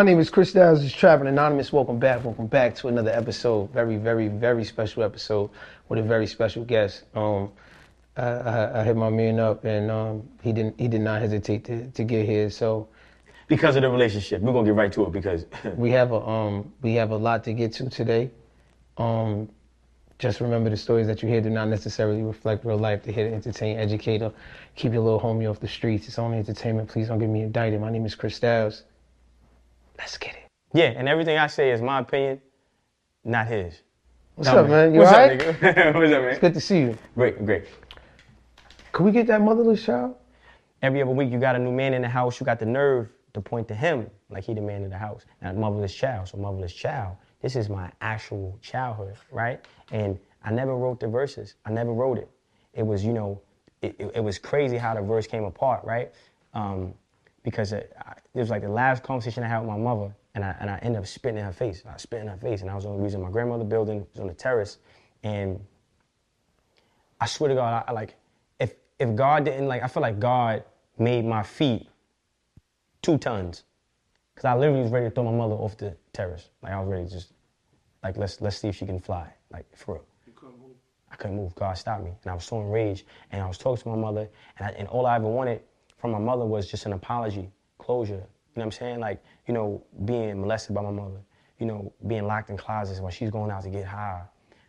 [0.00, 1.72] My name is Chris Styles, is Trappin Anonymous.
[1.72, 2.24] Welcome back.
[2.24, 3.72] Welcome back to another episode.
[3.72, 5.50] Very, very, very special episode
[5.88, 7.02] with a very special guest.
[7.16, 7.50] Um,
[8.16, 10.78] I, I, I hit my man up, and um, he didn't.
[10.78, 12.48] He did not hesitate to, to get here.
[12.48, 12.86] So
[13.48, 14.40] because of the relationship.
[14.40, 17.42] We're gonna get right to it because we have a um, we have a lot
[17.42, 18.30] to get to today.
[18.98, 19.48] Um,
[20.20, 23.02] just remember the stories that you hear do not necessarily reflect real life.
[23.02, 24.32] They're here to entertain, educate, or
[24.76, 26.06] keep your little homie off the streets.
[26.06, 26.88] It's only entertainment.
[26.88, 27.80] Please don't get me indicted.
[27.80, 28.84] My name is Chris Styles.
[29.98, 30.46] Let's get it.
[30.72, 32.40] yeah, and everything I say is my opinion,
[33.24, 33.82] not his.
[34.36, 34.94] What's No, up, man?
[34.94, 35.42] You What's alright?
[35.42, 35.94] up, nigga?
[35.94, 36.38] What's up, man?
[36.40, 36.98] Good to see you.
[37.14, 37.64] Great, great.
[38.92, 40.14] Could we get that motherless child?
[40.82, 42.38] Every other week, you got a new man in the house.
[42.38, 45.24] You got the nerve to point to him like he the man in the house.
[45.42, 46.28] Now, motherless child.
[46.28, 47.16] So motherless child.
[47.42, 49.64] This is my actual childhood, right?
[49.90, 51.56] And I never wrote the verses.
[51.64, 52.28] I never wrote it.
[52.74, 53.40] It was, you know,
[53.82, 56.12] it, it, it was crazy how the verse came apart, right?
[56.54, 56.94] Um,
[57.42, 60.44] because it, I, it was like the last conversation I had with my mother, and
[60.44, 61.82] I and I ended up spitting in her face.
[61.88, 64.20] I spit in her face, and I was on the reason my grandmother building was
[64.20, 64.78] on the terrace,
[65.22, 65.60] and
[67.20, 68.16] I swear to God, I, I like
[68.60, 70.64] if if God didn't like, I feel like God
[70.98, 71.88] made my feet
[73.02, 73.64] two tons,
[74.34, 76.50] because I literally was ready to throw my mother off the terrace.
[76.62, 77.32] Like I was ready to just
[78.02, 80.04] like let's let's see if she can fly, like for real.
[81.10, 81.54] I couldn't move.
[81.54, 83.06] God stopped me, and I was so enraged.
[83.32, 85.62] And I was talking to my mother, and, I, and all I ever wanted
[85.98, 88.14] from my mother was just an apology, closure.
[88.14, 89.00] You know what I'm saying?
[89.00, 91.20] Like you know, being molested by my mother.
[91.58, 94.22] You know, being locked in closets while she's going out to get high.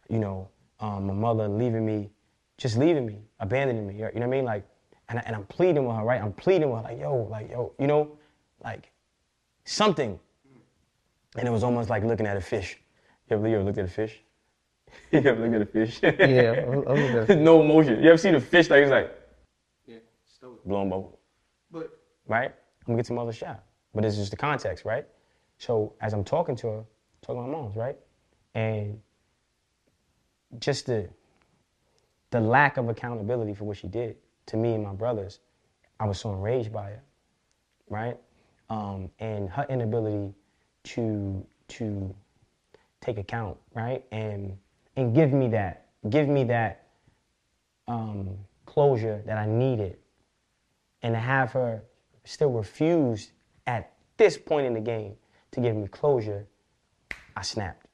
[0.10, 2.10] You know, um, my mother leaving me,
[2.58, 3.94] just leaving me, abandoning me.
[3.94, 4.46] You know what I mean?
[4.46, 4.68] Like,
[5.10, 6.20] and, I, and I'm pleading with her, right?
[6.20, 8.18] I'm pleading with her, like, yo, like, yo, you know,
[8.64, 8.92] like
[9.66, 10.20] something.
[11.38, 12.80] And it was almost like looking at a fish.
[13.30, 14.20] You ever, you ever looked at a fish?
[15.12, 16.00] you ever looked at a fish?
[16.02, 17.40] Yeah, I- I looked at it.
[17.40, 18.02] no emotion.
[18.02, 19.16] You ever seen a fish like it's like
[20.66, 21.19] blown bubble, But
[22.30, 22.52] right?
[22.52, 25.06] I'm gonna get to mother's shot, but it's just the context, right?
[25.58, 26.84] So as I'm talking to her,
[27.22, 27.98] talking to my mom's, right,
[28.56, 29.00] and
[30.60, 31.10] just the
[32.32, 35.40] the lack of accountability for what she did to me and my brothers,
[36.00, 37.02] I was so enraged by it,
[37.90, 38.18] right?
[38.70, 40.34] Um, and her inability
[40.86, 42.16] to to
[43.02, 44.58] take account, right, and
[44.96, 46.88] and give me that, give me that
[47.88, 49.98] um, closure that I needed,
[51.02, 51.84] and to have her
[52.24, 53.32] still refused
[53.68, 55.16] at this point in the game
[55.52, 56.46] to give me closure,
[57.36, 57.86] I snapped,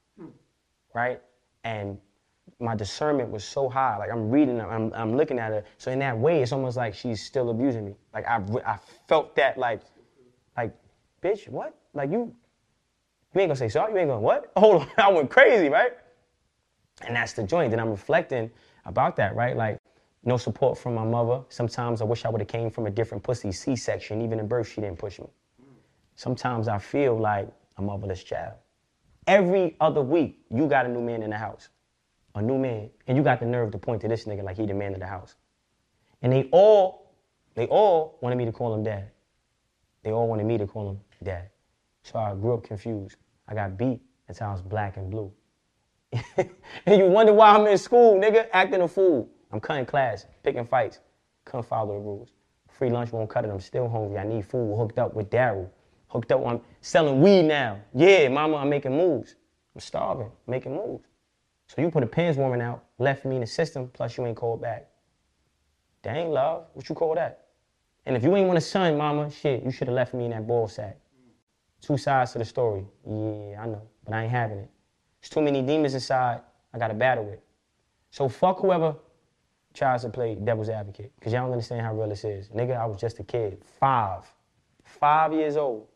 [0.94, 1.20] right?
[1.64, 1.98] And
[2.60, 3.96] my discernment was so high.
[3.96, 5.64] Like I'm reading, I'm, I'm looking at her.
[5.78, 7.94] So in that way, it's almost like she's still abusing me.
[8.14, 8.78] Like I, I
[9.08, 9.82] felt that like,
[10.56, 10.74] like,
[11.22, 11.74] bitch, what?
[11.92, 12.34] Like you,
[13.34, 13.92] you ain't gonna say sorry.
[13.92, 14.52] You ain't gonna what?
[14.56, 15.92] Hold on, I went crazy, right?
[17.02, 17.70] And that's the joint.
[17.70, 18.50] Then I'm reflecting
[18.86, 19.56] about that, right?
[19.56, 19.78] Like,
[20.26, 21.42] no support from my mother.
[21.48, 24.20] Sometimes I wish I would have came from a different pussy, C-section.
[24.20, 25.28] Even in birth, she didn't push me.
[26.16, 27.48] Sometimes I feel like
[27.78, 28.54] a motherless child.
[29.26, 31.68] Every other week, you got a new man in the house,
[32.34, 34.66] a new man, and you got the nerve to point to this nigga like he
[34.66, 35.36] the man of the house.
[36.22, 37.12] And they all,
[37.54, 39.10] they all wanted me to call him dad.
[40.02, 41.50] They all wanted me to call him dad.
[42.02, 43.16] So I grew up confused.
[43.46, 45.32] I got beat until I was black and blue.
[46.36, 49.28] and you wonder why I'm in school, nigga, acting a fool.
[49.52, 51.00] I'm cutting class, picking fights,
[51.44, 52.30] couldn't follow the rules.
[52.68, 53.50] Free lunch won't cut it.
[53.50, 54.18] I'm still hungry.
[54.18, 54.76] I need food.
[54.76, 55.70] Hooked up with Daryl.
[56.08, 56.46] Hooked up.
[56.46, 57.78] I'm selling weed now.
[57.94, 59.36] Yeah, mama, I'm making moves.
[59.74, 61.04] I'm starving, making moves.
[61.68, 64.36] So you put a pins warming out, left me in the system, plus you ain't
[64.36, 64.88] called back.
[66.02, 67.46] Dang, love, what you call that?
[68.04, 70.30] And if you ain't want a son, mama, shit, you should have left me in
[70.30, 70.96] that ball sack.
[71.80, 72.84] Two sides to the story.
[73.04, 74.70] Yeah, I know, but I ain't having it.
[75.20, 76.40] There's too many demons inside
[76.72, 77.40] I gotta battle with.
[78.10, 78.94] So fuck whoever
[79.76, 82.48] tries to play devil's advocate, because y'all don't understand how real this is.
[82.48, 84.22] Nigga, I was just a kid, five,
[84.84, 85.86] five years old.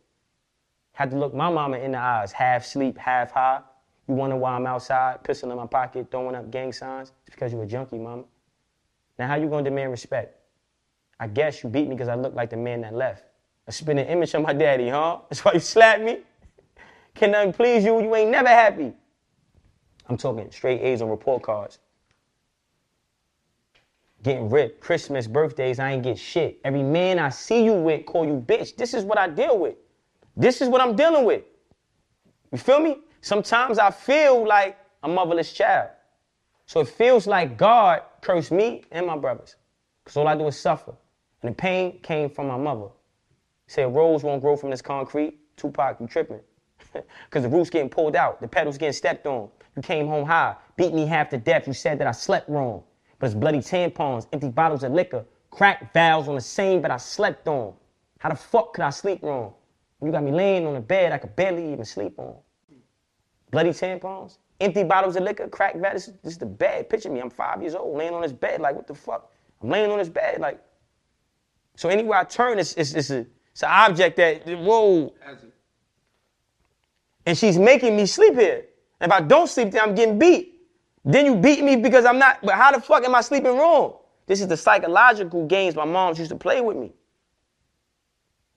[0.93, 3.61] Had to look my mama in the eyes, half sleep, half high.
[4.07, 7.11] You wonder why I'm outside, pistol in my pocket, throwing up gang signs?
[7.25, 8.23] It's because you a junkie, mama.
[9.17, 10.37] Now, how you gonna demand respect?
[11.19, 13.25] I guess you beat me because I look like the man that left.
[13.67, 15.19] I spin an image of my daddy, huh?
[15.29, 16.19] That's why you slapped me?
[17.15, 18.01] Can nothing please you?
[18.01, 18.93] You ain't never happy.
[20.07, 21.79] I'm talking straight A's on report cards.
[24.23, 24.81] Getting ripped.
[24.81, 26.59] Christmas, birthdays, I ain't get shit.
[26.63, 28.75] Every man I see you with call you bitch.
[28.75, 29.75] This is what I deal with.
[30.37, 31.43] This is what I'm dealing with.
[32.51, 32.97] You feel me?
[33.21, 35.89] Sometimes I feel like a motherless child.
[36.65, 39.55] So it feels like God cursed me and my brothers.
[40.03, 40.93] Because all I do is suffer.
[41.41, 42.87] And the pain came from my mother.
[43.67, 45.39] Say a rose won't grow from this concrete.
[45.57, 46.41] Tupac, you tripping.
[47.29, 48.41] Because the root's getting pulled out.
[48.41, 49.49] The petals getting stepped on.
[49.75, 50.55] You came home high.
[50.75, 51.67] Beat me half to death.
[51.67, 52.83] You said that I slept wrong.
[53.21, 56.97] But it's bloody tampons, empty bottles of liquor, cracked valves on the same bed I
[56.97, 57.75] slept on.
[58.17, 59.53] How the fuck could I sleep wrong?
[60.01, 62.35] You got me laying on the bed I could barely even sleep on.
[63.51, 65.93] Bloody tampons, empty bottles of liquor, crack vat.
[65.93, 66.89] This, this is the bed.
[66.89, 67.19] Picture me.
[67.19, 68.59] I'm five years old, laying on this bed.
[68.59, 69.31] Like, what the fuck?
[69.61, 70.41] I'm laying on this bed.
[70.41, 70.59] Like,
[71.75, 75.13] so anywhere I turn, it's, it's, it's, a, it's an object that, whoa.
[77.27, 78.65] And she's making me sleep here.
[78.99, 80.50] And if I don't sleep there, I'm getting beat.
[81.03, 83.97] Then you beat me because I'm not, but how the fuck am I sleeping wrong?
[84.27, 86.93] This is the psychological games my moms used to play with me.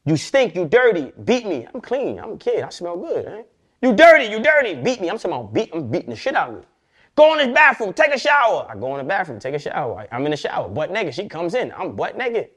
[0.04, 1.66] You stink, you dirty, beat me.
[1.72, 3.26] I'm clean, I'm a kid, I smell good.
[3.26, 3.42] Eh?
[3.80, 5.08] You dirty, you dirty, beat me.
[5.08, 6.64] I'm talking about beat, I'm beating the shit out of you.
[7.16, 8.66] Go in this bathroom, take a shower.
[8.68, 10.06] I go in the bathroom, take a shower.
[10.10, 11.14] I, am in the shower, butt naked.
[11.14, 12.50] She comes in, I'm butt naked.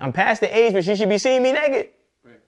[0.00, 1.90] I'm past the age where she should be seeing me naked.
[2.24, 2.40] Right.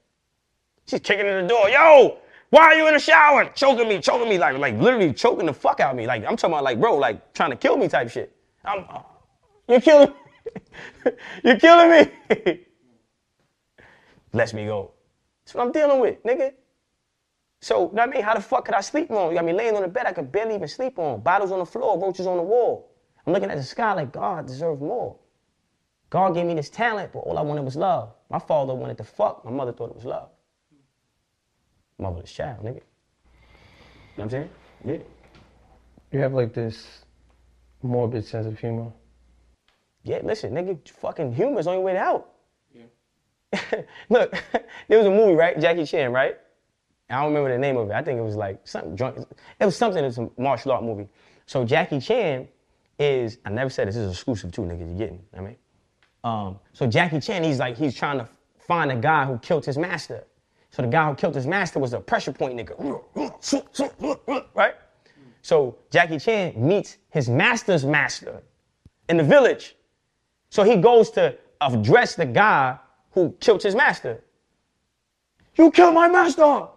[0.87, 1.69] She's kicking in the door.
[1.69, 2.19] Yo,
[2.51, 3.47] why are you in the shower?
[3.55, 6.07] Choking me, choking me, like, like literally choking the fuck out of me.
[6.07, 8.35] Like, I'm talking about like, bro, like trying to kill me type shit.
[8.65, 8.85] I'm,
[9.69, 11.13] you're killing me.
[11.45, 12.61] you're killing me.
[14.33, 14.93] Lets me go.
[15.45, 16.53] That's what I'm dealing with, nigga.
[17.61, 18.23] So, you know I mean?
[18.23, 19.31] How the fuck could I sleep on?
[19.31, 21.21] You got me laying on the bed I could barely even sleep on.
[21.21, 22.91] Bottles on the floor, roaches on the wall.
[23.27, 25.17] I'm looking at the sky like God deserves more.
[26.09, 28.15] God gave me this talent, but all I wanted was love.
[28.31, 29.45] My father wanted to fuck.
[29.45, 30.31] My mother thought it was love.
[32.01, 32.67] Motherless child, nigga.
[32.67, 32.81] You know
[34.17, 34.51] what I'm saying?
[34.85, 34.99] Yeah.
[36.13, 37.05] You have like this
[37.83, 38.91] morbid sense of humor.
[40.03, 42.31] Yeah, listen, nigga, fucking humor's the only way out.
[42.73, 43.83] Yeah.
[44.09, 44.33] Look,
[44.89, 45.61] there was a movie, right?
[45.61, 46.39] Jackie Chan, right?
[47.11, 47.93] I don't remember the name of it.
[47.93, 49.19] I think it was like something joint.
[49.59, 50.03] It was something.
[50.03, 51.09] It was a martial art movie.
[51.47, 52.49] So Jackie Chan
[52.99, 53.39] is.
[53.45, 54.89] I never said this, this is exclusive too, nigga.
[54.89, 55.23] You getting?
[55.37, 55.57] I mean,
[56.23, 59.77] um, so Jackie Chan, he's like he's trying to find a guy who killed his
[59.77, 60.25] master.
[60.71, 63.03] So the guy who killed his master was a pressure point nigga,
[64.55, 64.75] right?
[65.43, 68.43] So Jackie Chan meets his master's master
[69.09, 69.77] in the village.
[70.51, 72.79] So he goes to address the guy
[73.13, 74.23] who killed his master.
[75.57, 76.69] You killed my master.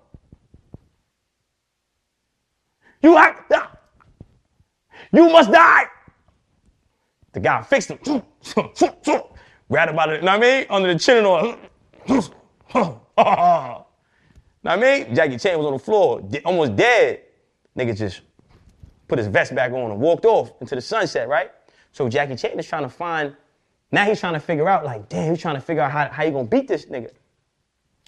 [3.02, 3.52] You act.
[5.12, 5.86] You must die.
[7.34, 8.24] The guy fixed him.
[9.70, 10.22] Right about it.
[10.22, 10.66] You know what I mean?
[10.70, 11.58] Under the chin and all.
[13.16, 13.83] Ah.
[14.64, 15.16] Know what I mean?
[15.16, 17.22] Jackie Chan was on the floor, almost dead.
[17.78, 18.22] Nigga just
[19.08, 21.52] put his vest back on and walked off into the sunset, right?
[21.92, 23.36] So Jackie Chan is trying to find
[23.94, 26.24] now he's trying to figure out, like, damn, he's trying to figure out how, how
[26.24, 27.12] you gonna beat this nigga.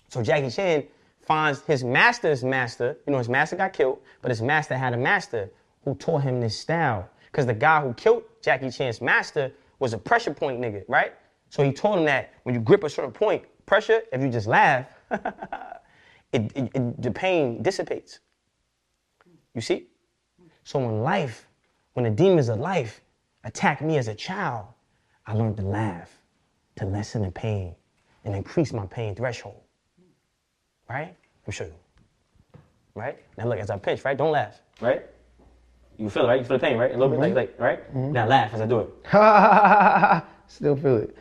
[0.10, 0.86] So Jackie Chan
[1.22, 2.98] finds his master's master.
[3.06, 5.52] You know, his master got killed, but his master had a master
[5.84, 7.08] who taught him this style.
[7.32, 11.14] Because the guy who killed Jackie Chan's master was a pressure point nigga, right?
[11.50, 14.48] So he told him that when you grip a certain point, pressure, if you just
[14.48, 14.88] laugh,
[16.36, 18.20] it, it, it, the pain dissipates.
[19.54, 19.88] You see?
[20.64, 21.48] So when life,
[21.94, 23.02] when the demons of life
[23.44, 24.66] attack me as a child,
[25.26, 26.10] I learned to laugh
[26.76, 27.76] to lessen the pain
[28.26, 29.62] and increase my pain threshold.
[30.90, 31.16] Right?
[31.46, 31.68] I'm sure.
[32.96, 33.18] Right?
[33.38, 34.18] Now look, as I pinch, right?
[34.18, 35.04] Don't laugh, right?
[35.98, 36.40] You feel it, right?
[36.40, 36.92] You feel the pain, right?
[36.92, 37.22] A little mm-hmm.
[37.22, 37.96] bit, like, like, right?
[37.96, 38.12] Mm-hmm.
[38.12, 40.24] Now laugh as I do it.
[40.48, 41.18] still feel it.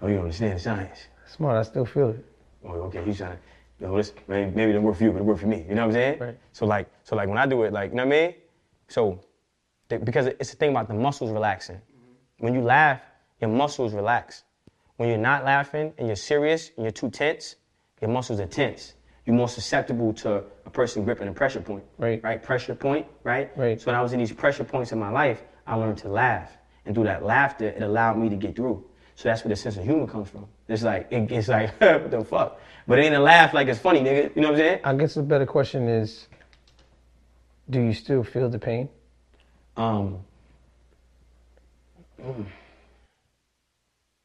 [0.00, 1.06] Oh, you understand the science.
[1.26, 2.24] Smart, I still feel it.
[2.64, 3.38] Oh, okay, you trying to,
[3.82, 5.66] you know, this, maybe, maybe it didn't work for you, but it worked for me.
[5.68, 6.18] You know what I'm saying?
[6.20, 6.38] Right.
[6.52, 8.34] So like, so like when I do it, like, you know what I mean?
[8.86, 9.20] So,
[9.88, 11.76] because it's a thing about the muscles relaxing.
[11.76, 12.44] Mm-hmm.
[12.44, 13.00] When you laugh,
[13.40, 14.44] your muscles relax.
[14.98, 17.56] When you're not laughing and you're serious and you're too tense,
[18.00, 18.94] your muscles are tense.
[19.26, 21.82] You're more susceptible to a person gripping a pressure point.
[21.98, 22.22] Right.
[22.22, 22.40] Right?
[22.40, 23.50] Pressure point, right?
[23.56, 23.80] Right.
[23.80, 26.56] So when I was in these pressure points in my life, I learned to laugh.
[26.86, 28.84] And through that laughter, it allowed me to get through.
[29.16, 30.46] So that's where the sense of humor comes from.
[30.68, 32.60] It's like, it, it's like, what the fuck?
[32.86, 34.34] But it ain't a laugh like it's funny, nigga.
[34.34, 34.80] You know what I'm saying?
[34.84, 36.28] I guess the better question is,
[37.70, 38.88] do you still feel the pain?
[39.76, 40.18] Um,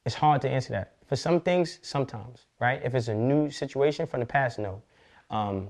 [0.06, 0.94] it's hard to answer that.
[1.08, 2.82] For some things, sometimes, right?
[2.84, 4.82] If it's a new situation from the past, no.
[5.29, 5.70] Um,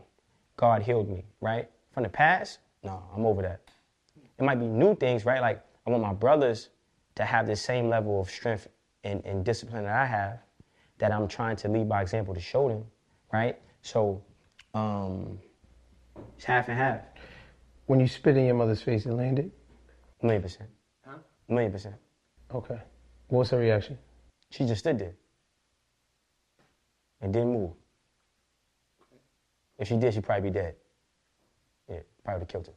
[0.56, 1.70] God healed me, right?
[1.92, 3.62] From the past, no, I'm over that.
[4.40, 5.42] It might be new things, right?
[5.42, 6.70] Like I want my brothers
[7.16, 8.68] to have the same level of strength
[9.08, 10.40] and, and discipline that I have,
[11.00, 12.84] that I'm trying to lead by example to show them,
[13.32, 13.58] right?
[13.82, 14.22] So
[14.74, 15.40] um,
[16.36, 17.02] it's half and half.
[17.86, 19.52] When you spit in your mother's face, it landed?
[20.22, 20.70] A million percent.
[21.06, 21.18] Huh?
[21.50, 21.96] A million percent.
[22.54, 22.80] Okay.
[23.28, 23.98] What was her reaction?
[24.50, 25.14] She just stood there
[27.22, 27.72] and didn't move.
[29.80, 30.76] If she did, she'd probably be dead.
[31.90, 32.74] Yeah, probably killed her.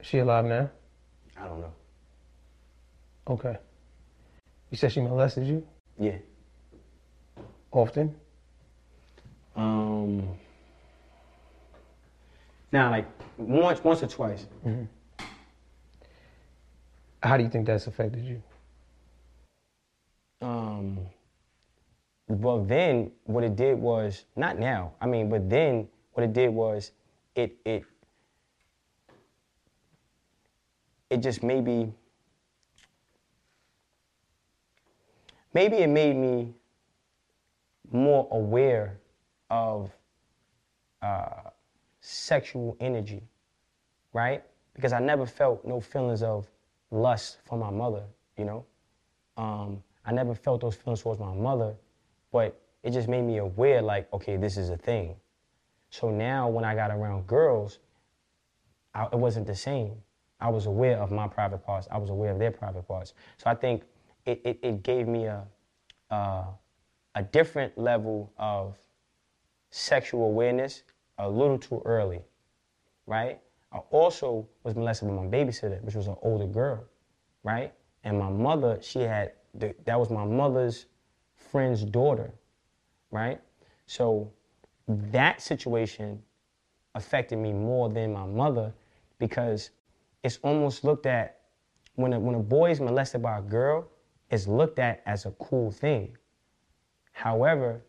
[0.00, 0.70] Is she alive now?
[1.36, 1.72] I don't know.
[3.28, 3.56] Okay.
[4.72, 5.64] You said she molested you?
[5.98, 6.16] Yeah.
[7.70, 8.14] Often?
[9.54, 10.26] Um.
[12.72, 14.46] Now, like once, once or twice.
[14.66, 14.84] Mm-hmm.
[17.22, 18.42] How do you think that's affected you?
[20.42, 20.98] um,
[22.26, 24.92] well, then what it did was not now.
[25.00, 26.92] I mean, but then what it did was
[27.34, 27.84] it it
[31.10, 31.92] it just maybe
[35.52, 36.54] maybe it made me
[37.90, 38.98] more aware
[39.50, 39.90] of
[41.02, 41.50] uh,
[42.00, 43.22] sexual energy,
[44.12, 44.42] right?
[44.74, 46.48] Because I never felt no feelings of
[46.90, 48.04] lust for my mother,
[48.36, 48.64] you know.
[49.36, 51.74] Um, I never felt those feelings towards my mother,
[52.32, 55.16] but it just made me aware, like, okay, this is a thing.
[55.90, 57.78] So now when I got around girls,
[58.94, 59.94] I, it wasn't the same.
[60.40, 61.86] I was aware of my private parts.
[61.90, 63.14] I was aware of their private parts.
[63.36, 63.82] So I think
[64.26, 65.44] it, it, it gave me a,
[67.14, 68.76] a different level of
[69.70, 70.82] sexual awareness
[71.18, 72.20] a little too early,
[73.06, 73.40] right?
[73.72, 76.84] I also was molested by my babysitter, which was an older girl,
[77.42, 77.72] right?
[78.04, 80.86] And my mother, she had, the, that was my mother's
[81.34, 82.32] friend's daughter,
[83.10, 83.40] right?
[83.86, 84.30] So
[84.88, 86.22] that situation
[86.94, 88.74] affected me more than my mother
[89.18, 89.70] because
[90.22, 91.40] it's almost looked at
[91.94, 93.86] when a, when a boy is molested by a girl,
[94.32, 96.16] it's looked at as a cool thing.
[97.12, 97.82] However,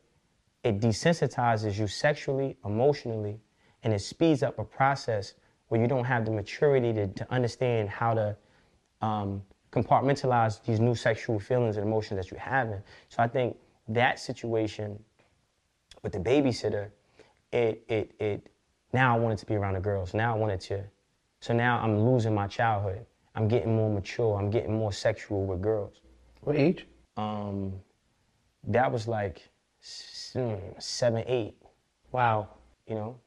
[0.63, 3.39] it desensitizes you sexually, emotionally,
[3.83, 5.33] and it speeds up a process
[5.69, 8.35] where you don't have the maturity to, to understand how to
[9.01, 12.81] um, compartmentalize these new sexual feelings and emotions that you're having.
[13.07, 13.57] So I think
[13.87, 15.01] that situation
[16.03, 16.89] with the babysitter,
[17.51, 18.49] it, it, it,
[18.91, 20.13] now I wanted to be around the girls.
[20.13, 20.83] Now I wanted to,
[21.39, 23.05] so now I'm losing my childhood.
[23.35, 24.37] I'm getting more mature.
[24.37, 26.02] I'm getting more sexual with girls.
[26.43, 26.87] What age?
[27.17, 27.73] Um,
[28.65, 31.55] that was like seven, eight.
[32.11, 32.49] Wow.
[32.87, 33.19] You know,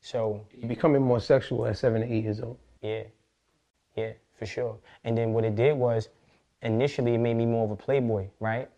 [0.00, 2.58] so You're becoming more sexual at seven to eight years old.
[2.80, 3.02] yeah,
[3.96, 4.78] yeah, for sure.
[5.04, 6.08] And then what it did was,
[6.62, 8.68] initially it made me more of a playboy, right?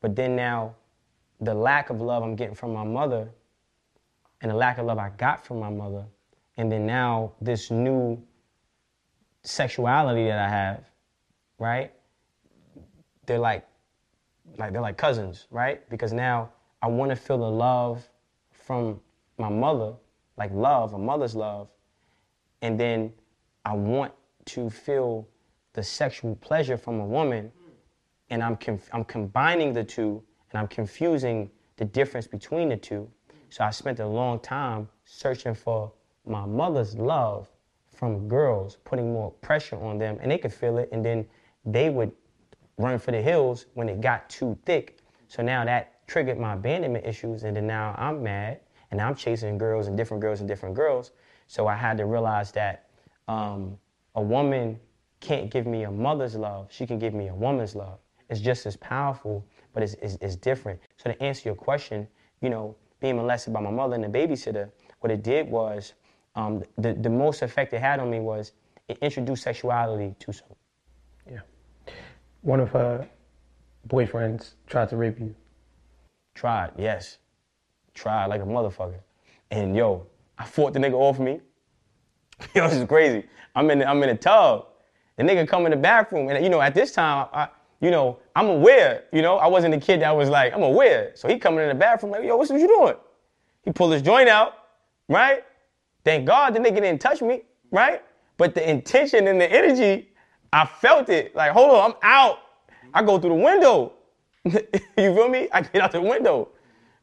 [0.00, 0.74] But then now,
[1.40, 3.28] the lack of love I'm getting from my mother,
[4.40, 6.04] and the lack of love I got from my mother,
[6.56, 8.20] and then now this new
[9.42, 10.84] sexuality that I have,
[11.58, 11.92] right?
[13.26, 13.66] They're like,
[14.58, 15.88] like they're like cousins, right?
[15.90, 16.50] Because now
[16.82, 18.08] I want to feel the love
[18.50, 19.00] from
[19.38, 19.94] my mother,
[20.36, 21.68] like love, a mother's love,
[22.62, 23.12] and then
[23.64, 24.12] I want
[24.46, 25.28] to feel
[25.72, 27.50] the sexual pleasure from a woman,
[28.30, 33.10] and I'm conf- I'm combining the two, and I'm confusing the difference between the two.
[33.50, 35.92] So I spent a long time searching for
[36.26, 37.48] my mother's love
[37.94, 41.26] from girls, putting more pressure on them, and they could feel it, and then
[41.64, 42.12] they would
[42.78, 44.98] run for the hills when it got too thick.
[45.28, 49.58] So now that triggered my abandonment issues, and then now I'm mad, and I'm chasing
[49.58, 51.12] girls and different girls and different girls.
[51.46, 52.88] So I had to realize that
[53.28, 53.78] um,
[54.14, 54.78] a woman
[55.20, 57.98] can't give me a mother's love; she can give me a woman's love.
[58.28, 60.80] It's just as powerful, but it's, it's, it's different.
[60.96, 62.08] So to answer your question,
[62.40, 65.92] you know, being molested by my mother and the babysitter, what it did was
[66.34, 68.52] um, the, the most effect it had on me was
[68.88, 70.56] it introduced sexuality soon.
[72.44, 73.08] One of her
[73.88, 75.34] boyfriends tried to rape you.
[76.34, 77.16] Tried, yes.
[77.94, 79.00] Tried like a motherfucker.
[79.50, 81.40] And yo, I fought the nigga off me.
[82.54, 83.26] yo, this is crazy.
[83.54, 84.66] I'm in the, I'm in a tub.
[85.16, 87.48] The nigga come in the bathroom, and you know, at this time, I,
[87.80, 89.04] you know, I'm aware.
[89.10, 91.12] You know, I wasn't a kid that was like, I'm aware.
[91.14, 92.96] So he coming in the bathroom, like, yo, what's what you doing?
[93.64, 94.52] He pulled his joint out,
[95.08, 95.44] right?
[96.04, 98.02] Thank God the nigga didn't touch me, right?
[98.36, 100.10] But the intention and the energy,
[100.54, 101.34] I felt it.
[101.34, 102.38] Like, hold on, I'm out.
[102.94, 103.92] I go through the window.
[104.44, 104.52] you
[104.96, 105.48] feel me?
[105.52, 106.50] I get out the window,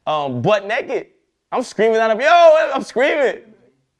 [0.06, 1.08] um, butt naked.
[1.52, 3.36] I'm screaming out of yo, I'm screaming.
[3.36, 3.44] You know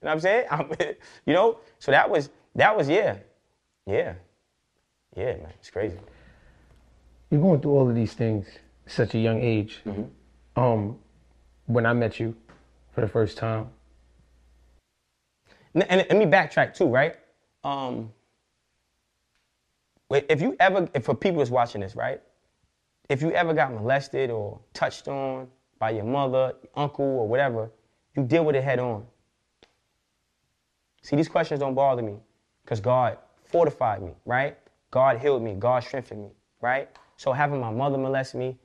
[0.01, 0.47] what I'm saying?
[0.51, 0.71] I'm,
[1.27, 3.19] you know, so that was that was yeah,
[3.87, 4.15] yeah,
[5.15, 5.53] yeah, man.
[5.61, 5.99] It's crazy.
[7.31, 8.47] You're going through all of these things
[8.87, 9.83] at such a young age.
[10.57, 10.99] Um,
[11.67, 12.35] when I met you
[12.95, 13.69] for the first time,
[15.75, 17.17] And, and let me backtrack too, right?
[17.65, 18.13] Um,
[20.15, 22.21] if you ever, if for people that's watching this, right?
[23.09, 27.71] If you ever got molested or touched on by your mother, uncle, or whatever,
[28.17, 29.07] you deal with it head on.
[31.03, 32.17] See, these questions don't bother me
[32.65, 34.57] because God fortified me, right?
[34.91, 35.55] God healed me.
[35.55, 36.89] God strengthened me, right?
[37.17, 38.59] So having my mother molest me,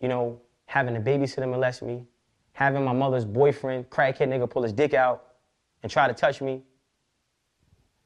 [0.00, 2.04] you know, having a babysitter molest me,
[2.52, 5.34] having my mother's boyfriend, crackhead nigga, pull his dick out
[5.82, 6.62] and try to touch me,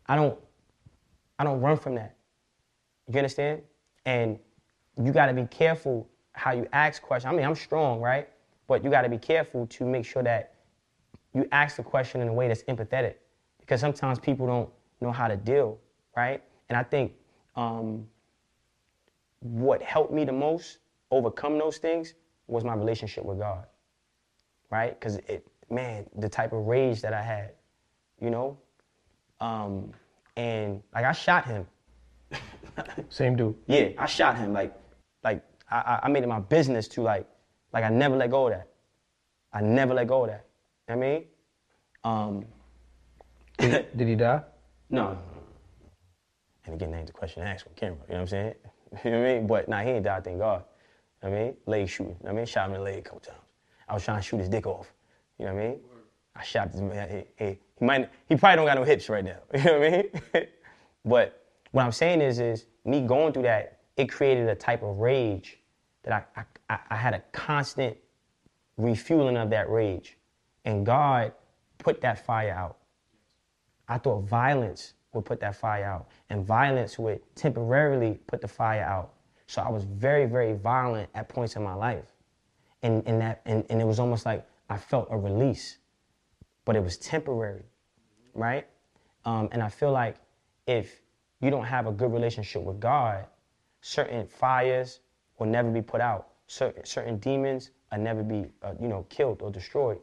[0.06, 0.38] I don't,
[1.38, 2.16] I don't run from that.
[3.10, 3.62] You understand?
[4.06, 4.38] And
[5.02, 7.32] you got to be careful how you ask questions.
[7.32, 8.28] I mean, I'm strong, right?
[8.66, 10.54] But you got to be careful to make sure that
[11.34, 13.14] you ask the question in a way that's empathetic,
[13.58, 14.68] because sometimes people don't
[15.00, 15.78] know how to deal,
[16.16, 16.42] right?
[16.68, 17.12] And I think
[17.56, 18.06] um,
[19.40, 20.78] what helped me the most
[21.10, 22.14] overcome those things
[22.46, 23.66] was my relationship with God,
[24.70, 24.98] right?
[24.98, 27.52] Because it, man, the type of rage that I had,
[28.20, 28.56] you know,
[29.40, 29.92] um,
[30.36, 31.66] and like I shot him.
[33.08, 33.56] Same dude.
[33.66, 34.52] Yeah, I shot him.
[34.52, 34.74] Like,
[35.22, 37.26] like I, I made it my business to like,
[37.72, 38.68] like I never let go of that.
[39.52, 40.46] I never let go of that.
[40.88, 41.24] You know what I mean,
[42.04, 42.44] um,
[43.58, 44.42] Did, did he die?
[44.90, 45.18] no.
[46.64, 47.98] And again, that's the question asked on camera.
[48.08, 48.54] You know what I'm saying?
[49.04, 49.46] you know what I mean?
[49.46, 50.24] But nah, he ain't died.
[50.24, 50.64] Thank God.
[51.22, 52.16] You know what I mean, leg shooting.
[52.20, 53.38] You know I mean, shot him in the leg a couple times.
[53.88, 54.92] I was trying to shoot his dick off.
[55.38, 55.80] You know what I mean?
[56.36, 57.08] I shot his man.
[57.38, 58.08] He, he, he might.
[58.28, 59.38] He probably don't got no hips right now.
[59.54, 60.46] You know what I mean?
[61.04, 61.39] but
[61.72, 63.78] what I'm saying is, is me going through that.
[63.96, 65.58] It created a type of rage
[66.02, 67.96] that I, I, I had a constant
[68.76, 70.16] refueling of that rage,
[70.64, 71.32] and God
[71.78, 72.78] put that fire out.
[73.88, 78.82] I thought violence would put that fire out, and violence would temporarily put the fire
[78.82, 79.14] out.
[79.46, 82.12] So I was very, very violent at points in my life,
[82.82, 85.78] and and that and, and it was almost like I felt a release,
[86.64, 87.64] but it was temporary,
[88.34, 88.66] right?
[89.24, 90.16] Um, and I feel like
[90.66, 91.02] if
[91.40, 93.26] you don't have a good relationship with God,
[93.80, 95.00] certain fires
[95.38, 96.28] will never be put out.
[96.46, 99.98] Certain certain demons will never be uh, you know killed or destroyed,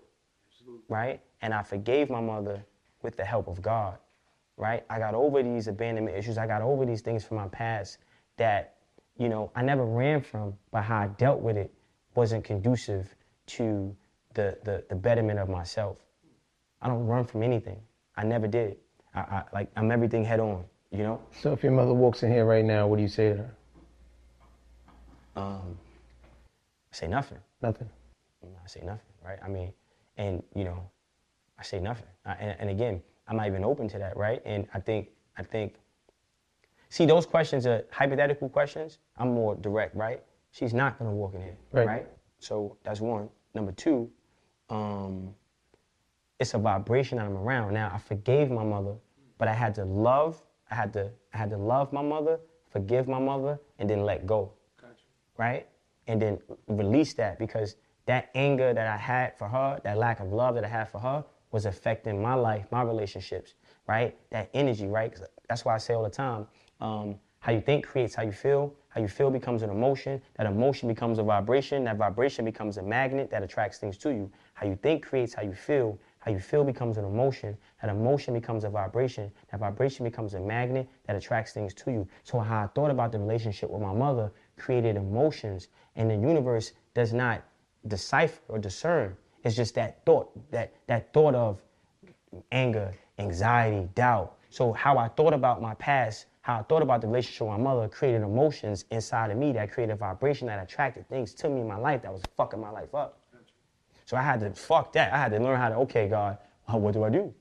[0.89, 1.21] right?
[1.41, 2.65] And I forgave my mother
[3.01, 3.97] with the help of God
[4.57, 4.83] right?
[4.89, 6.37] I got over these abandonment issues.
[6.37, 7.99] I got over these things from my past
[8.37, 8.75] that,
[9.17, 11.71] you know, I never ran from, but how I dealt with it
[12.15, 13.15] wasn't conducive
[13.47, 13.95] to
[14.33, 15.99] the, the, the betterment of myself.
[16.81, 17.79] I don't run from anything.
[18.15, 18.77] I never did.
[19.13, 21.21] I, I like I'm everything head on, you know?
[21.31, 23.51] So if your mother walks in here right now, what do you say to her?
[25.35, 25.77] Um,
[26.91, 27.37] I say nothing.
[27.61, 27.89] Nothing.
[28.43, 29.37] I say nothing, right?
[29.43, 29.71] I mean,
[30.17, 30.89] and you know,
[31.59, 32.07] I say nothing.
[32.25, 34.41] I, and, and again, I'm not even open to that, right?
[34.45, 35.75] And I think, I think,
[36.89, 38.99] see, those questions are hypothetical questions.
[39.17, 40.21] I'm more direct, right?
[40.51, 41.87] She's not gonna walk in here, Right.
[41.87, 42.07] right?
[42.39, 43.29] So that's one.
[43.53, 44.09] Number two,
[44.69, 45.33] um,
[46.39, 47.73] it's a vibration that I'm around.
[47.73, 48.95] Now I forgave my mother,
[49.37, 50.41] but I had to love.
[50.71, 54.25] I had to, I had to love my mother, forgive my mother, and then let
[54.25, 54.51] go
[55.37, 55.67] right?
[56.07, 57.75] And then release that because
[58.05, 60.99] that anger that I had for her, that lack of love that I had for
[60.99, 63.53] her, was affecting my life, my relationships,
[63.87, 64.17] right?
[64.31, 65.13] That energy, right?
[65.47, 66.45] that's why I say all the time,
[66.81, 68.73] um, how you think creates how you feel.
[68.89, 70.21] How you feel becomes an emotion.
[70.37, 71.83] That emotion becomes a vibration.
[71.83, 74.31] That vibration becomes a magnet that attracts things to you.
[74.55, 75.99] How you think creates how you feel.
[76.19, 77.57] How you feel becomes an emotion.
[77.81, 79.31] That emotion becomes a vibration.
[79.51, 82.07] That vibration becomes a magnet that attracts things to you.
[82.23, 86.73] So how I thought about the relationship with my mother created emotions, and the universe
[86.93, 87.43] does not
[87.87, 89.15] decipher or discern.
[89.43, 91.61] It's just that thought, that that thought of
[92.51, 94.35] anger, anxiety, doubt.
[94.49, 97.63] So how I thought about my past, how I thought about the relationship with my
[97.63, 101.61] mother created emotions inside of me that created a vibration that attracted things to me
[101.61, 103.19] in my life that was fucking my life up.
[104.07, 105.13] So I had to fuck that.
[105.13, 106.37] I had to learn how to, okay, God,
[106.73, 107.33] uh, what do I do?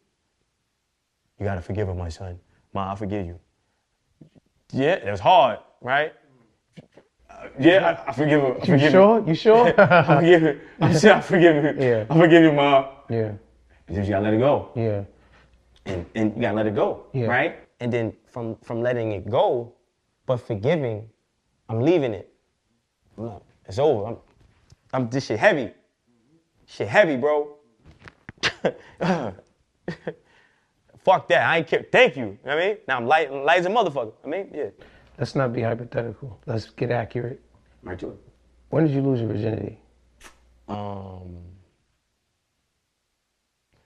[1.38, 2.40] You gotta forgive him, my son.
[2.74, 3.38] Ma, I forgive you.
[4.72, 6.12] Yeah, it was hard, right?
[7.30, 8.54] Uh, yeah, I, I forgive her.
[8.54, 9.24] I You forgive sure?
[9.28, 9.80] You sure?
[9.80, 10.60] I forgive you.
[10.80, 11.84] I said I forgive you.
[11.86, 12.04] Yeah.
[12.10, 12.86] I forgive you, Mom.
[13.08, 13.32] Yeah.
[13.88, 14.70] You gotta let it go.
[14.74, 15.04] Yeah.
[15.84, 17.06] And, and you gotta let it go.
[17.12, 17.26] Yeah.
[17.26, 17.60] Right?
[17.78, 19.72] And then from from letting it go,
[20.26, 21.08] but forgiving,
[21.68, 22.32] I'm leaving it.
[23.66, 24.08] It's over.
[24.08, 24.16] I'm,
[24.92, 25.72] I'm this shit heavy.
[26.66, 27.56] Shit heavy, bro.
[31.04, 31.42] Fuck that.
[31.48, 31.86] I ain't care.
[31.90, 32.24] Thank you.
[32.24, 32.76] You know what I mean?
[32.88, 34.12] Now I'm light, light as a motherfucker.
[34.24, 34.70] I mean, yeah.
[35.18, 36.40] Let's not be hypothetical.
[36.46, 37.40] Let's get accurate.
[37.82, 38.18] Right to it.
[38.70, 39.80] When did you lose your virginity?
[40.68, 41.36] um,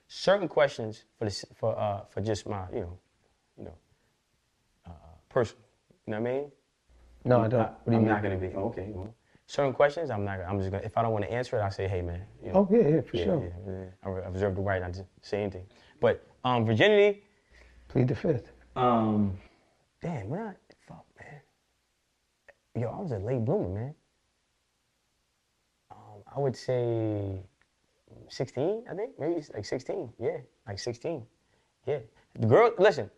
[0.07, 2.99] certain questions for the, for uh, for just my you know
[3.57, 3.73] you know
[4.87, 4.91] uh,
[5.29, 5.63] personal.
[6.07, 6.51] You know what I mean?
[7.23, 7.59] No, I don't.
[7.61, 8.11] I, What do you am mean?
[8.11, 8.87] not gonna be oh, okay.
[8.91, 9.13] Well,
[9.51, 10.39] certain questions, I'm not.
[10.47, 10.83] I'm just gonna.
[10.83, 12.21] If I don't want to answer it, I say, hey man.
[12.43, 13.43] You know, Oh yeah, yeah, for yeah, sure.
[13.43, 13.85] yeah, yeah.
[14.03, 15.65] I re- I reserve the right not to say anything.
[15.99, 17.23] But um, virginity.
[17.89, 18.53] Plead the fifth.
[18.77, 19.37] Um,
[20.01, 20.53] damn, when I
[20.87, 21.41] fuck man.
[22.81, 23.95] Yo, I was a late bloomer, man.
[25.91, 27.43] Um, I would say
[28.29, 29.19] 16, I think.
[29.19, 30.13] Maybe it's like 16.
[30.17, 31.23] Yeah, like 16.
[31.85, 31.99] Yeah.
[32.39, 33.11] The girl, listen,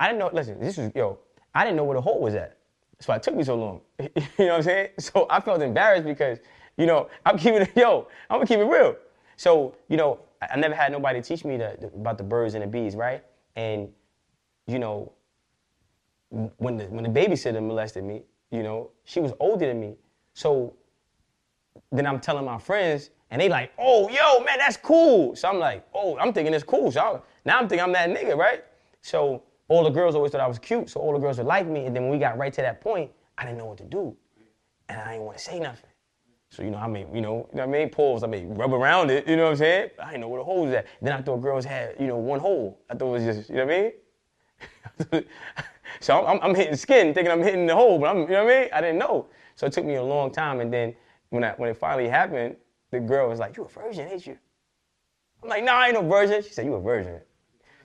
[0.00, 1.18] I didn't know, listen, this is yo,
[1.54, 2.56] I didn't know where the hole was at.
[2.98, 3.80] That's why it took me so long.
[4.00, 4.88] you know what I'm saying?
[4.98, 6.38] So I felt embarrassed because,
[6.76, 8.96] you know, I'm keeping it, yo, I'm gonna keep it real.
[9.36, 12.54] So, you know, I, I never had nobody teach me the, the- about the birds
[12.54, 13.24] and the bees, right?
[13.56, 13.88] And,
[14.66, 15.12] you know,
[16.30, 19.96] when the when the babysitter molested me, you know, she was older than me.
[20.34, 20.74] So
[21.92, 25.36] then I'm telling my friends, and they like, oh, yo, man, that's cool.
[25.36, 26.90] So I'm like, oh, I'm thinking it's cool.
[26.90, 28.64] So I, now I'm thinking I'm that nigga, right?
[29.02, 29.42] So
[29.74, 30.88] all the girls always thought I was cute.
[30.88, 31.86] So all the girls would like me.
[31.86, 34.16] And then when we got right to that point, I didn't know what to do,
[34.88, 35.90] and I didn't want to say nothing.
[36.50, 37.90] So, you know, I mean, you know, I mean?
[37.90, 39.90] Pause, I mean, rub around it, you know what I'm saying?
[39.98, 40.86] I didn't know where the holes at.
[41.02, 42.78] Then I thought girls had, you know, one hole.
[42.88, 45.24] I thought it was just, you know what I mean?
[46.00, 48.54] so I'm, I'm, hitting skin, thinking I'm hitting the hole, but I'm, you know what
[48.54, 48.68] I mean?
[48.72, 49.26] I didn't know.
[49.56, 50.60] So it took me a long time.
[50.60, 50.94] And then
[51.30, 52.54] when, I, when it finally happened,
[52.92, 54.38] the girl was like, you a virgin, ain't you?
[55.42, 56.40] I'm like, nah, I ain't no virgin.
[56.40, 57.20] She said, you a virgin.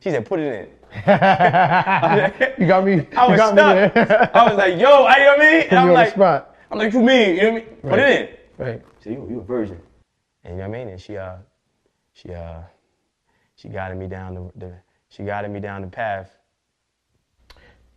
[0.02, 0.70] She said, put it in.
[2.58, 3.06] you got me.
[3.16, 3.96] I was got stuck.
[3.96, 4.02] Me
[4.34, 5.62] I was like, yo, I, you know what I mean?
[5.70, 6.56] And I'm you on the like, spot.
[6.72, 7.36] I'm like, you mean?
[7.36, 7.66] You know what I mean?
[7.82, 8.00] Put Right.
[8.00, 8.66] it in.
[8.66, 8.82] Right.
[9.04, 9.80] So you, you a virgin.
[10.44, 10.90] And you know what I mean?
[10.90, 11.36] And she uh
[12.14, 12.60] she uh
[13.56, 14.74] she guided me down the, the
[15.10, 16.38] she guided me down the path.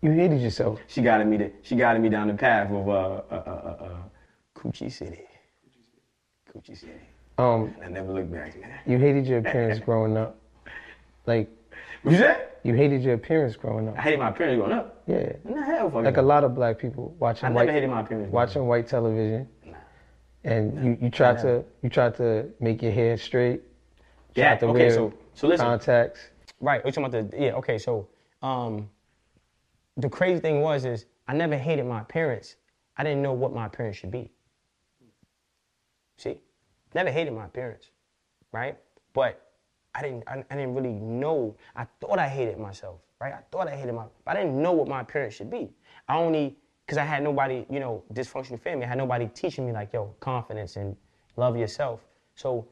[0.00, 0.80] You hated yourself.
[0.88, 3.84] She guided me to, she guided me down the path of uh uh uh, uh,
[3.84, 3.96] uh
[4.56, 5.24] Coochie City.
[6.52, 6.92] Coochie City.
[7.38, 8.70] Um, I never looked back, man.
[8.86, 10.36] you hated your appearance growing up.
[11.26, 11.48] Like
[12.04, 12.48] you said?
[12.64, 13.98] you hated your appearance growing up.
[13.98, 15.02] I hated my appearance growing up.
[15.06, 15.32] Yeah.
[15.44, 16.04] No hell fucking.
[16.04, 18.32] Like a lot of black people watching I white never hated my appearance.
[18.32, 19.48] watching white television.
[19.64, 19.74] Nah.
[20.44, 23.62] And you, you tried to you tried to make your hair straight.
[24.34, 25.66] Yeah, okay, so so listen.
[25.66, 26.20] contacts.
[26.60, 26.84] Right.
[26.84, 27.52] We're talking about the yeah.
[27.54, 27.78] Okay.
[27.78, 28.08] So,
[28.42, 28.88] um,
[29.96, 32.56] the crazy thing was is I never hated my appearance.
[32.96, 34.30] I didn't know what my appearance should be.
[36.16, 36.38] See,
[36.94, 37.90] never hated my appearance,
[38.52, 38.78] right?
[39.12, 39.41] But
[39.94, 40.24] I didn't.
[40.26, 41.57] I, I didn't really know.
[41.76, 43.33] I thought I hated myself, right?
[43.33, 44.05] I thought I hated my.
[44.24, 45.70] But I didn't know what my appearance should be.
[46.09, 48.85] I only because I had nobody, you know, dysfunctional family.
[48.85, 50.96] I had nobody teaching me like, yo, confidence and
[51.37, 52.00] love yourself.
[52.35, 52.66] So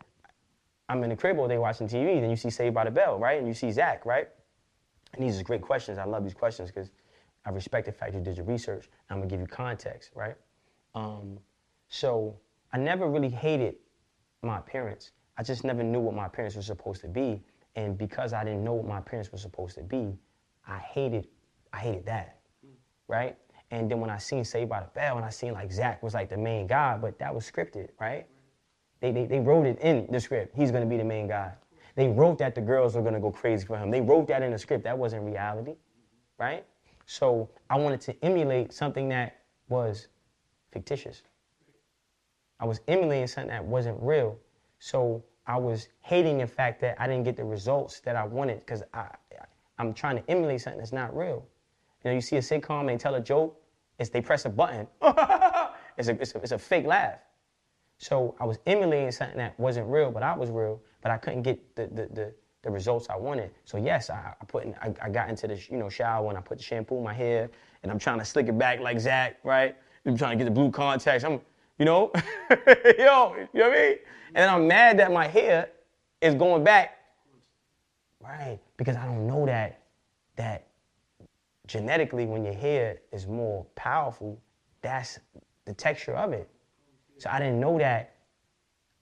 [0.88, 3.18] I'm in the crib all day watching TV, then you see Saved by the Bell,
[3.18, 3.38] right?
[3.38, 4.28] And you see Zach, right?
[5.14, 5.98] And these are great questions.
[5.98, 6.90] I love these questions because
[7.46, 8.90] I respect the fact you did your research.
[9.08, 10.34] I'm gonna give you context, right?
[10.94, 11.38] Um,
[11.88, 12.36] so
[12.72, 13.76] I never really hated
[14.42, 15.12] my appearance.
[15.40, 17.42] I just never knew what my parents were supposed to be,
[17.74, 20.18] and because I didn't know what my parents were supposed to be,
[20.68, 21.28] I hated,
[21.72, 22.40] I hated that,
[23.08, 23.38] right?
[23.70, 26.12] And then when I seen Saved by the Bell, and I seen like Zach was
[26.12, 28.26] like the main guy, but that was scripted, right?
[29.00, 30.54] They, they, they wrote it in the script.
[30.54, 31.52] He's gonna be the main guy.
[31.94, 33.90] They wrote that the girls were gonna go crazy for him.
[33.90, 34.84] They wrote that in the script.
[34.84, 35.76] That wasn't reality,
[36.38, 36.66] right?
[37.06, 39.38] So I wanted to emulate something that
[39.70, 40.08] was
[40.70, 41.22] fictitious.
[42.58, 44.38] I was emulating something that wasn't real.
[44.80, 48.60] So I was hating the fact that I didn't get the results that I wanted
[48.60, 49.08] because I,
[49.78, 51.44] I'm trying to emulate something that's not real.
[52.04, 53.60] You know, you see a sitcom, and tell a joke,
[53.98, 54.86] it's they press a button.
[55.98, 57.18] it's, a, it's, a, it's a fake laugh.
[57.98, 61.42] So I was emulating something that wasn't real, but I was real, but I couldn't
[61.42, 63.50] get the, the, the, the results I wanted.
[63.64, 66.38] So yes, I, I put in, I, I got into the you know shower and
[66.38, 67.50] I put the shampoo in my hair
[67.82, 69.74] and I'm trying to slick it back like Zach, right?
[70.06, 71.24] I'm trying to get the blue contacts.
[71.24, 71.40] I'm,
[71.80, 72.12] you know,
[72.98, 73.98] yo, you know what I mean?
[74.34, 75.70] And I'm mad that my hair
[76.20, 76.98] is going back,
[78.20, 78.58] right?
[78.76, 79.80] Because I don't know that
[80.36, 80.66] that
[81.66, 84.38] genetically when your hair is more powerful,
[84.82, 85.20] that's
[85.64, 86.50] the texture of it.
[87.16, 88.14] So I didn't know that.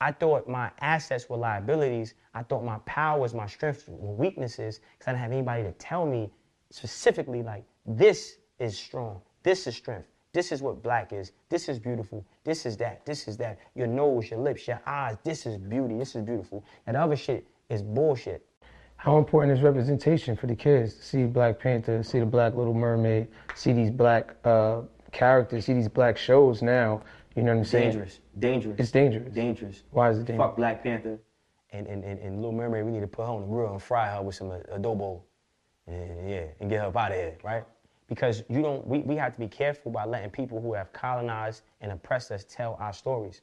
[0.01, 2.15] I thought my assets were liabilities.
[2.33, 6.07] I thought my powers, my strengths were weaknesses because I didn't have anybody to tell
[6.07, 6.31] me
[6.71, 10.07] specifically, like, this is strong, this is strength,
[10.39, 13.59] this is what black is, this is beautiful, this is that, this is that.
[13.75, 16.63] Your nose, your lips, your eyes, this is beauty, this is beautiful.
[16.87, 18.47] And the other shit is bullshit.
[18.99, 22.73] How important is representation for the kids to see Black Panther, see the Black Little
[22.73, 27.03] Mermaid, see these black uh, characters, see these black shows now?
[27.35, 27.91] You know what I'm saying?
[27.91, 28.77] Dangerous, dangerous.
[28.79, 29.35] It's dangerous.
[29.35, 29.83] dangerous.
[29.91, 30.47] Why is it dangerous?
[30.51, 31.19] Fuck Black Panther.
[31.73, 33.83] And, and, and, and Little Mermaid, we need to put her on the grill and
[33.83, 35.21] fry her with some adobo.
[35.89, 37.65] And, yeah, and get her up out of here, right?
[38.09, 41.63] Because you don't, we, we have to be careful by letting people who have colonized
[41.81, 43.43] and oppressed us tell our stories,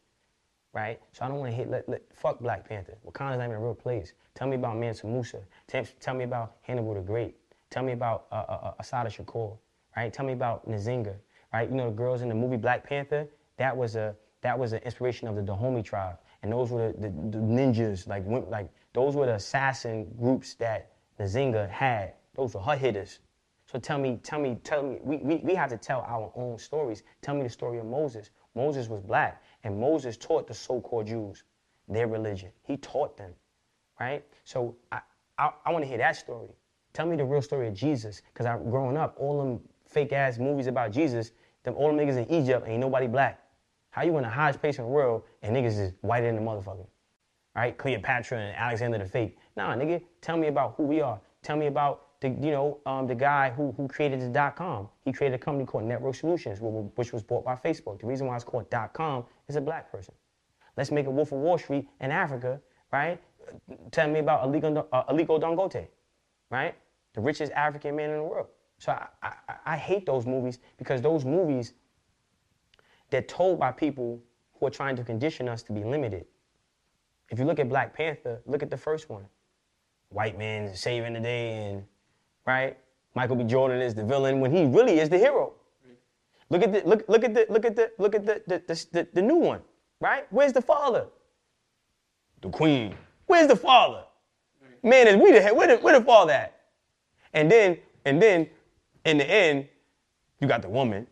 [0.73, 0.99] right?
[1.11, 2.97] So I don't want to hit, let, let, fuck Black Panther.
[3.05, 4.13] Wakanda's not even a real place.
[4.33, 5.41] Tell me about Mansa Musa.
[5.67, 7.35] Tell, tell me about Hannibal the Great.
[7.69, 9.57] Tell me about uh, uh, uh, Assata Shakur,
[9.95, 10.11] right?
[10.11, 11.15] Tell me about Nzinga,
[11.53, 11.69] right?
[11.69, 13.27] You know the girls in the movie Black Panther.
[13.57, 17.09] That was a that was an inspiration of the Dahomey tribe, and those were the,
[17.09, 22.13] the, the ninjas, like like those were the assassin groups that Nzinga had.
[22.35, 23.19] Those were her hitters.
[23.75, 24.99] So tell me, tell me, tell me.
[25.03, 27.03] We, we, we have to tell our own stories.
[27.21, 28.29] Tell me the story of Moses.
[28.55, 31.43] Moses was black, and Moses taught the so-called Jews
[31.89, 32.51] their religion.
[32.63, 33.33] He taught them,
[33.99, 34.23] right?
[34.45, 35.01] So I,
[35.37, 36.55] I, I want to hear that story.
[36.93, 40.37] Tell me the real story of Jesus, because I growing up, all them fake ass
[40.37, 41.33] movies about Jesus,
[41.63, 43.41] them all them niggas in Egypt ain't nobody black.
[43.89, 46.49] How you in the highest place in the world and niggas is whiter than the
[46.49, 46.87] motherfucker?
[47.53, 47.77] Right?
[47.77, 49.37] Cleopatra and Alexander the Fake.
[49.57, 51.19] Nah, nigga, tell me about who we are.
[51.43, 54.89] Tell me about the, you know, um, the guy who, who created the dot com.
[55.03, 57.99] He created a company called Network Solutions, which was bought by Facebook.
[57.99, 60.13] The reason why it's called dot com is a black person.
[60.77, 62.59] Let's make a Wolf of Wall Street in Africa,
[62.91, 63.21] right?
[63.91, 65.87] Tell me about Aliko, uh, Dangote,
[66.49, 66.75] right?
[67.13, 68.47] The richest African man in the world.
[68.79, 69.33] So I, I,
[69.65, 71.73] I hate those movies because those movies,
[73.09, 74.21] they're told by people
[74.53, 76.25] who are trying to condition us to be limited.
[77.29, 79.25] If you look at Black Panther, look at the first one.
[80.09, 81.83] White man saving the day, and
[82.53, 82.77] right,
[83.15, 83.43] Michael B.
[83.43, 85.53] Jordan is the villain when he really is the hero.
[86.49, 88.87] Look at the look look at the look at the look at the the, the,
[88.91, 89.61] the, the new one,
[89.99, 90.27] right?
[90.29, 91.07] Where's the father?
[92.41, 92.95] The queen.
[93.25, 94.03] Where's the father?
[94.83, 96.59] Man, is we the where the, where the father at?
[97.33, 98.47] And then and then
[99.05, 99.67] in the end,
[100.39, 101.07] you got the woman.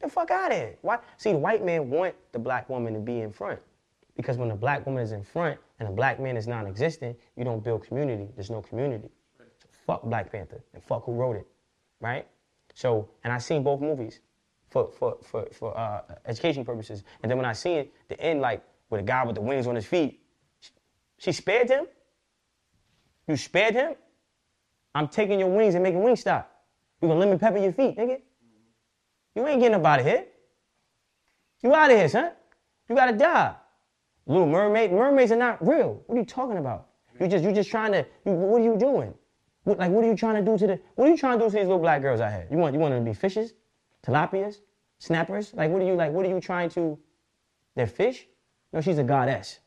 [0.00, 0.76] The fuck out of here.
[0.80, 0.98] Why?
[1.18, 3.60] See, the white man want the black woman to be in front.
[4.16, 7.44] Because when the black woman is in front and the black man is non-existent, you
[7.44, 8.28] don't build community.
[8.34, 9.10] There's no community.
[9.86, 11.46] Fuck Black Panther and fuck who wrote it,
[12.00, 12.26] right?
[12.74, 14.20] So, and I seen both movies
[14.68, 17.02] for for for for uh, education purposes.
[17.22, 19.74] And then when I seen the end like with a guy with the wings on
[19.74, 20.20] his feet,
[20.60, 20.70] she,
[21.18, 21.86] she spared him.
[23.26, 23.94] You spared him.
[24.94, 26.50] I'm taking your wings and making wing stop.
[27.00, 28.20] You gonna lemon pepper your feet, nigga?
[29.34, 30.26] You ain't getting up out of here.
[31.62, 32.32] You out of here, son.
[32.88, 33.54] You gotta die.
[34.26, 36.02] Little mermaid, mermaids are not real.
[36.06, 36.88] What are you talking about?
[37.18, 38.06] You just you just trying to.
[38.24, 39.14] You, what are you doing?
[39.64, 40.80] What, like what are you trying to do to the?
[40.94, 42.46] What are you trying to do to these little black girls out here?
[42.50, 43.54] You want you want them to be fishes,
[44.06, 44.56] tilapias,
[44.98, 45.52] snappers?
[45.54, 46.12] Like what are you like?
[46.12, 46.98] What are you trying to?
[47.76, 48.26] They're fish?
[48.72, 49.60] No, she's a goddess.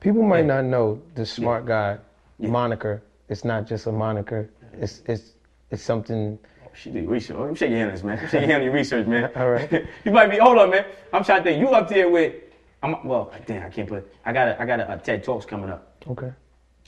[0.00, 1.98] People might not know the smart guy
[2.38, 3.02] moniker.
[3.28, 4.50] It's not just a moniker.
[4.64, 4.82] Mm-hmm.
[4.82, 5.32] It's it's
[5.70, 6.38] it's something.
[6.64, 7.36] Oh, she did research.
[7.36, 8.18] Oh, Let me shake your hand, on this, man.
[8.18, 9.30] Shake your hand on your research, man.
[9.36, 9.70] All right.
[10.04, 10.38] you might be.
[10.38, 10.84] Hold on, man.
[11.12, 11.60] I'm trying to think.
[11.60, 12.34] You up there with?
[12.82, 13.32] I'm well.
[13.46, 14.10] Damn, I can't put.
[14.24, 14.62] I got a.
[14.62, 15.96] I got a, a TED Talks coming up.
[16.08, 16.32] Okay.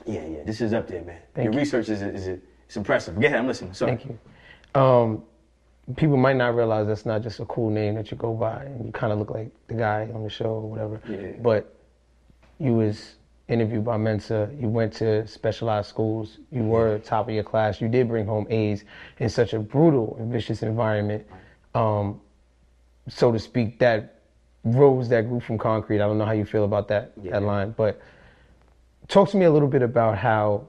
[0.07, 0.43] Yeah, yeah.
[0.45, 1.19] This is up there, man.
[1.35, 1.59] Thank your you.
[1.59, 2.27] research is is
[2.67, 3.19] it's impressive.
[3.19, 3.39] Go ahead.
[3.39, 3.75] I'm listening.
[3.75, 3.97] Sorry.
[3.97, 4.07] Thank
[4.75, 4.81] you.
[4.81, 5.25] Um,
[5.97, 8.87] people might not realize that's not just a cool name that you go by, and
[8.87, 11.01] you kind of look like the guy on the show or whatever.
[11.09, 11.33] Yeah.
[11.43, 11.75] But
[12.59, 13.17] you was
[13.49, 14.49] interviewed by Mensa.
[14.59, 16.39] You went to specialized schools.
[16.53, 17.81] You were top of your class.
[17.81, 18.85] You did bring home A's
[19.19, 21.27] in such a brutal and vicious environment,
[21.75, 22.21] um,
[23.09, 23.79] so to speak.
[23.81, 24.21] That
[24.63, 25.97] rose that grew from concrete.
[25.97, 27.33] I don't know how you feel about that Yeah.
[27.33, 28.01] that line, but
[29.11, 30.67] talk to me a little bit about how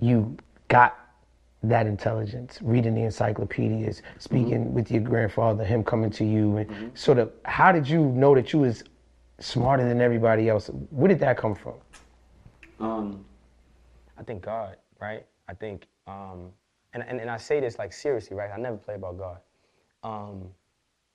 [0.00, 0.36] you
[0.68, 0.98] got
[1.62, 7.18] that intelligence, reading the encyclopedias, speaking with your grandfather, him coming to you, and sort
[7.18, 8.82] of how did you know that you was
[9.38, 10.68] smarter than everybody else?
[10.90, 11.74] Where did that come from?
[12.80, 13.24] Um.
[14.18, 15.24] I think God, right?
[15.48, 16.50] I think, um,
[16.92, 18.50] and, and, and I say this like seriously, right?
[18.52, 19.38] I never play about God.
[20.02, 20.48] Um,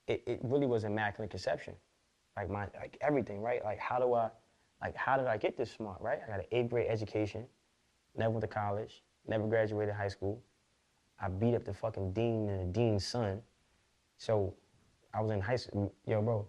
[0.08, 1.76] it, it really was immaculate conception.
[2.36, 3.64] Like my, like everything, right?
[3.64, 4.30] Like how do I,
[4.86, 6.20] like how did I get this smart, right?
[6.24, 7.48] I got an eighth grade education,
[8.16, 10.44] never went to college, never graduated high school.
[11.20, 13.42] I beat up the fucking dean and the dean's son.
[14.18, 14.54] So
[15.12, 16.48] I was in high school, yo, bro.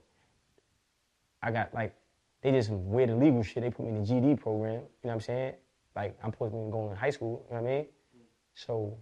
[1.42, 1.94] I got like,
[2.42, 3.62] they just weird illegal shit.
[3.62, 4.72] They put me in the GD program.
[4.72, 5.54] You know what I'm saying?
[5.94, 7.46] Like I'm supposed to be going to high school.
[7.48, 7.86] You know what I mean?
[8.52, 8.98] So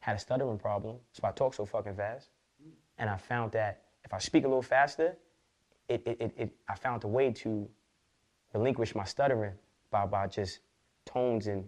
[0.00, 2.30] had a stuttering problem, so I talk so fucking fast.
[2.98, 5.16] And I found that if I speak a little faster,
[5.88, 7.68] it, it, it, it I found a way to
[8.54, 9.52] relinquish my stuttering
[9.90, 10.60] by, by just
[11.04, 11.64] tones and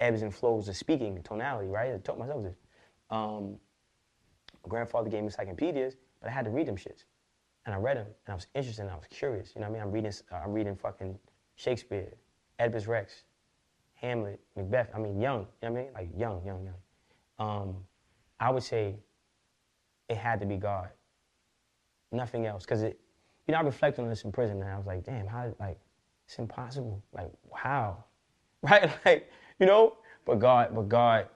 [0.00, 1.92] ebbs and flows of speaking, and tonality, right?
[1.92, 2.56] I taught myself this.
[3.10, 3.56] Um,
[4.64, 7.04] my grandfather gave me encyclopedias, but I had to read them shits.
[7.66, 9.52] And I read them, and I was interested, and I was curious.
[9.54, 9.82] You know what I mean?
[9.82, 11.18] I'm reading, uh, I'm reading fucking
[11.56, 12.14] Shakespeare,
[12.60, 13.24] Oedipus Rex,
[13.94, 14.90] Hamlet, Macbeth.
[14.94, 15.40] I mean, young.
[15.40, 15.92] You know what I mean?
[15.92, 16.74] Like young, young, young.
[17.38, 17.76] Um,
[18.40, 18.96] I would say
[20.08, 20.88] it had to be God.
[22.12, 22.98] Nothing else, because it.
[23.46, 25.52] You know, I reflected on this in prison, and I was like, damn, how?
[25.58, 25.78] Like,
[26.28, 27.02] it's impossible.
[27.12, 28.04] Like, how?
[28.62, 28.90] Right?
[29.04, 29.96] Like, you know.
[30.24, 31.28] But God, but God,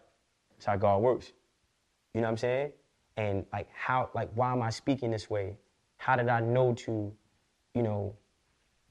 [0.57, 1.33] it's how God works.
[2.13, 2.73] You know what I'm saying?
[3.17, 5.57] And like how, like why am I speaking this way?
[5.97, 7.13] How did I know to,
[7.75, 8.15] you know,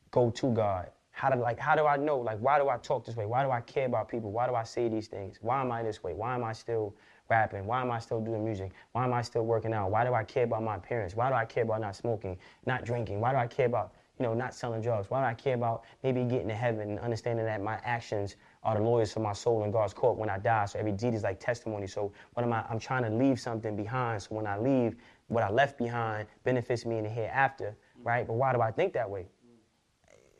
[0.09, 0.89] go to God?
[1.11, 2.17] How did like how do I know?
[2.17, 3.25] Like why do I talk this way?
[3.25, 4.31] Why do I care about people?
[4.31, 5.37] Why do I say these things?
[5.41, 6.13] Why am I this way?
[6.13, 6.95] Why am I still
[7.29, 7.65] rapping?
[7.65, 8.71] Why am I still doing music?
[8.93, 9.91] Why am I still working out?
[9.91, 11.15] Why do I care about my parents?
[11.15, 13.19] Why do I care about not smoking, not drinking?
[13.19, 15.09] Why do I care about, you know, not selling drugs?
[15.09, 18.75] Why do I care about maybe getting to heaven and understanding that my actions are
[18.75, 20.65] the lawyers for my soul in God's court when I die?
[20.65, 21.87] So every deed is like testimony.
[21.87, 22.63] So what am I?
[22.69, 24.21] I'm trying to leave something behind.
[24.21, 24.95] So when I leave,
[25.27, 28.27] what I left behind benefits me in the hereafter, right?
[28.27, 29.25] But why do I think that way?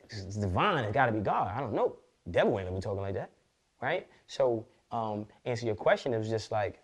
[0.04, 0.84] It's divine.
[0.84, 1.50] It's got to be God.
[1.52, 1.96] I don't know.
[2.30, 3.32] Devil ain't gonna be talking like that,
[3.80, 4.06] right?
[4.28, 6.14] So, um, answer your question.
[6.14, 6.78] It was just like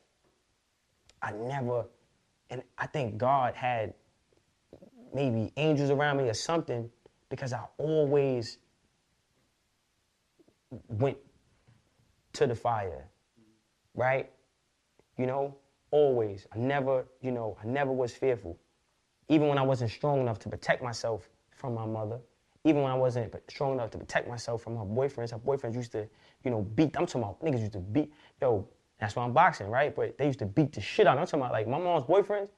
[1.23, 1.85] I never,
[2.51, 3.95] and I think God had
[5.14, 6.90] maybe angels around me or something
[7.29, 8.59] because I always
[10.88, 11.16] went
[12.35, 13.09] to the fire,
[13.94, 14.31] right?
[15.16, 15.57] You know,
[15.90, 16.47] always.
[16.53, 18.59] I never, you know, I never was fearful.
[19.29, 22.18] Even when I wasn't strong enough to protect myself from my mother,
[22.64, 25.92] even when I wasn't strong enough to protect myself from her boyfriends, her boyfriends used
[25.92, 26.09] to,
[26.44, 26.97] you know, beat.
[26.97, 28.12] I'm talking about niggas used to beat.
[28.40, 28.66] Yo,
[28.99, 29.94] that's why I'm boxing, right?
[29.94, 31.18] But they used to beat the shit out.
[31.18, 32.49] I'm talking about like my mom's boyfriends.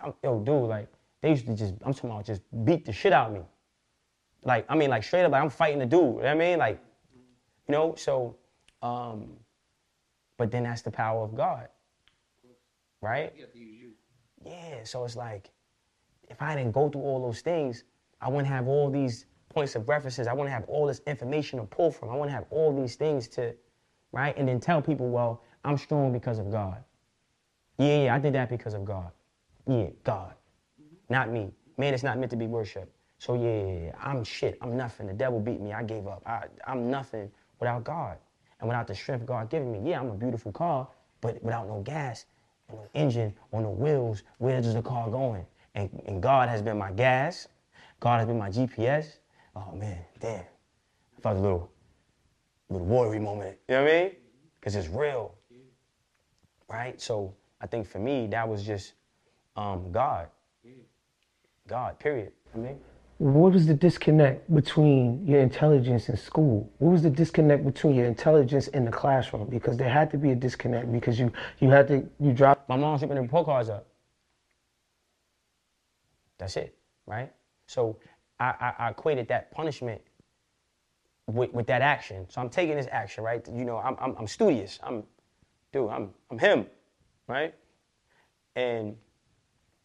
[0.00, 0.88] I'm, yo, dude, like
[1.24, 3.40] they used to just, I'm talking about just beat the shit out of me.
[4.42, 6.00] Like, I mean, like straight up, like I'm fighting the dude.
[6.00, 6.58] You know what I mean?
[6.58, 6.84] Like,
[7.66, 8.36] you know, so,
[8.82, 9.30] um,
[10.36, 11.68] but then that's the power of God.
[13.00, 13.32] Right?
[14.44, 15.48] Yeah, so it's like,
[16.28, 17.84] if I didn't go through all those things,
[18.20, 20.26] I wouldn't have all these points of references.
[20.26, 22.10] I wouldn't have all this information to pull from.
[22.10, 23.54] I wouldn't have all these things to,
[24.12, 24.36] right?
[24.36, 26.84] And then tell people, well, I'm strong because of God.
[27.78, 29.10] Yeah, yeah, I did that because of God.
[29.66, 30.34] Yeah, God,
[31.08, 31.52] not me.
[31.76, 32.94] Man, it's not meant to be worshiped.
[33.18, 34.58] So yeah, I'm shit.
[34.60, 35.06] I'm nothing.
[35.06, 35.72] The devil beat me.
[35.72, 36.22] I gave up.
[36.26, 38.18] I, I'm nothing without God
[38.60, 39.90] and without the strength God giving me.
[39.90, 40.88] Yeah, I'm a beautiful car,
[41.20, 42.26] but without no gas,
[42.70, 45.46] no engine, or no wheels, where does the car going?
[45.74, 47.48] And, and God has been my gas.
[48.00, 49.18] God has been my GPS.
[49.56, 50.40] Oh man, damn.
[50.40, 51.70] I felt a little,
[52.68, 53.56] little worry moment.
[53.68, 54.10] You know what I mean?
[54.60, 55.34] Because it's real.
[56.68, 57.00] Right?
[57.00, 58.94] So I think for me, that was just
[59.56, 60.28] um, God.
[61.68, 62.32] God, period.
[62.54, 62.80] I mean,
[63.18, 66.70] What was the disconnect between your intelligence in school?
[66.78, 69.48] What was the disconnect between your intelligence in the classroom?
[69.50, 72.76] Because there had to be a disconnect because you you had to you dropped my
[72.76, 73.86] mom's ripping the report cards up.
[76.38, 77.32] That's it, right?
[77.66, 77.98] So
[78.40, 80.02] I, I, I equated that punishment
[81.28, 82.26] with, with that action.
[82.30, 83.46] So I'm taking this action, right?
[83.48, 84.78] You know, I'm, I'm, I'm studious.
[84.82, 85.04] I'm,
[85.72, 86.66] dude, I'm, I'm him,
[87.28, 87.54] right?
[88.56, 88.96] And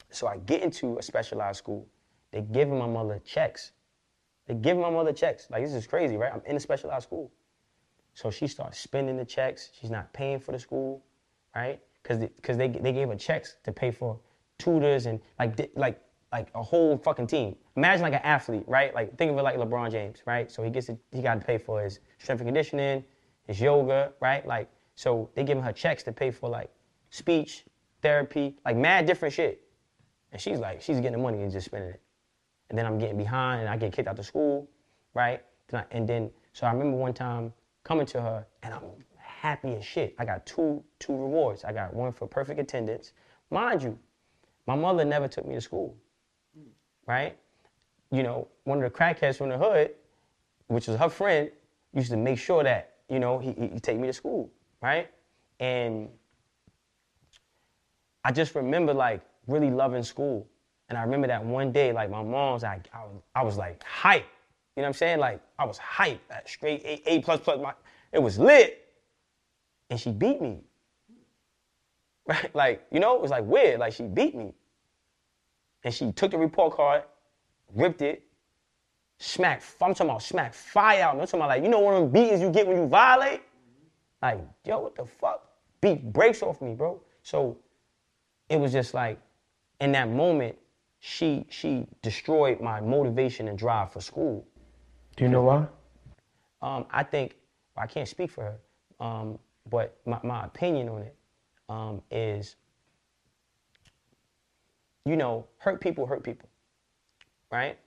[0.10, 1.88] so I get into a specialized school.
[2.32, 3.72] They giving my mother checks.
[4.48, 5.48] They giving my mother checks.
[5.50, 6.32] Like this is crazy, right?
[6.34, 7.32] I'm in a specialized school.
[8.14, 9.70] So she starts spending the checks.
[9.80, 11.04] She's not paying for the school,
[11.56, 11.80] right?
[12.02, 14.20] Because because they, they gave her checks to pay for
[14.58, 17.56] tutors and like like like a whole fucking team.
[17.76, 18.94] Imagine like an athlete, right?
[18.94, 20.52] Like think of it like LeBron James, right?
[20.52, 23.04] So he gets to, he got to pay for his strength and conditioning,
[23.48, 24.46] his yoga, right?
[24.46, 26.70] Like so they giving her checks to pay for like
[27.10, 27.66] speech,
[28.02, 29.64] therapy, like mad different shit.
[30.32, 32.02] And she's like, she's getting the money and just spending it.
[32.70, 34.70] And then I'm getting behind and I get kicked out of school,
[35.14, 35.44] right?
[35.92, 38.84] And then, so I remember one time coming to her and I'm
[39.18, 40.16] happy as shit.
[40.20, 41.64] I got two, two rewards.
[41.64, 43.14] I got one for perfect attendance.
[43.50, 43.98] Mind you,
[44.68, 45.96] my mother never took me to school,
[47.08, 47.38] right?
[48.12, 49.92] You know, one of the crackheads from the hood,
[50.68, 51.50] which was her friend,
[51.94, 55.10] used to make sure that, you know, he, he take me to school, right?
[55.60, 56.10] And
[58.24, 60.48] I just remember like really loving school.
[60.90, 63.04] And I remember that one day, like my mom's like, I
[63.36, 64.26] I was like hype.
[64.76, 65.20] You know what I'm saying?
[65.20, 67.60] Like I was hype, like, straight A, A plus plus.
[67.60, 67.74] My,
[68.12, 68.88] it was lit.
[69.90, 70.62] And she beat me.
[72.28, 72.54] Right?
[72.54, 73.80] Like, you know, it was like weird.
[73.80, 74.54] Like she beat me.
[75.84, 77.04] And she took the report card,
[77.74, 78.24] ripped it,
[79.20, 81.14] smacked, I'm talking about smack fire out.
[81.16, 83.42] I'm talking about like, you know one of them beatings you get when you violate?
[84.22, 85.44] Like, yo, what the fuck?
[85.82, 87.02] Beat breaks off me, bro.
[87.24, 87.58] So
[88.50, 89.20] it was just like
[89.82, 90.58] in that moment
[91.00, 94.46] she she destroyed my motivation and drive for school.
[95.18, 95.68] Do you know why?
[96.62, 97.36] um, i think
[97.78, 98.60] i can't speak for her
[99.06, 99.40] um,
[99.70, 101.16] but my, my opinion on it
[101.70, 102.58] um, is
[105.06, 106.50] you know hurt people hurt people
[107.52, 107.80] right?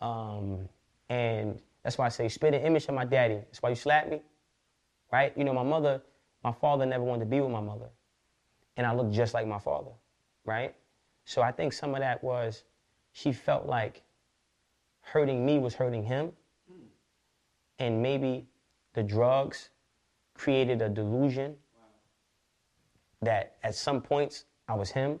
[0.00, 0.68] Um,
[1.10, 3.36] and that's why i say spit an image of my daddy.
[3.36, 4.22] That's why you slap me
[5.12, 5.36] right?
[5.36, 6.02] You know my mother
[6.44, 7.90] my father never wanted to be with my mother.
[8.76, 9.92] And I look just like my father,
[10.44, 10.74] right?
[11.24, 12.64] So I think some of that was
[13.12, 14.02] she felt like
[15.00, 16.32] hurting me was hurting him.
[17.78, 18.46] And maybe
[18.94, 19.70] the drugs
[20.34, 21.56] created a delusion
[23.20, 25.18] that at some points I was him.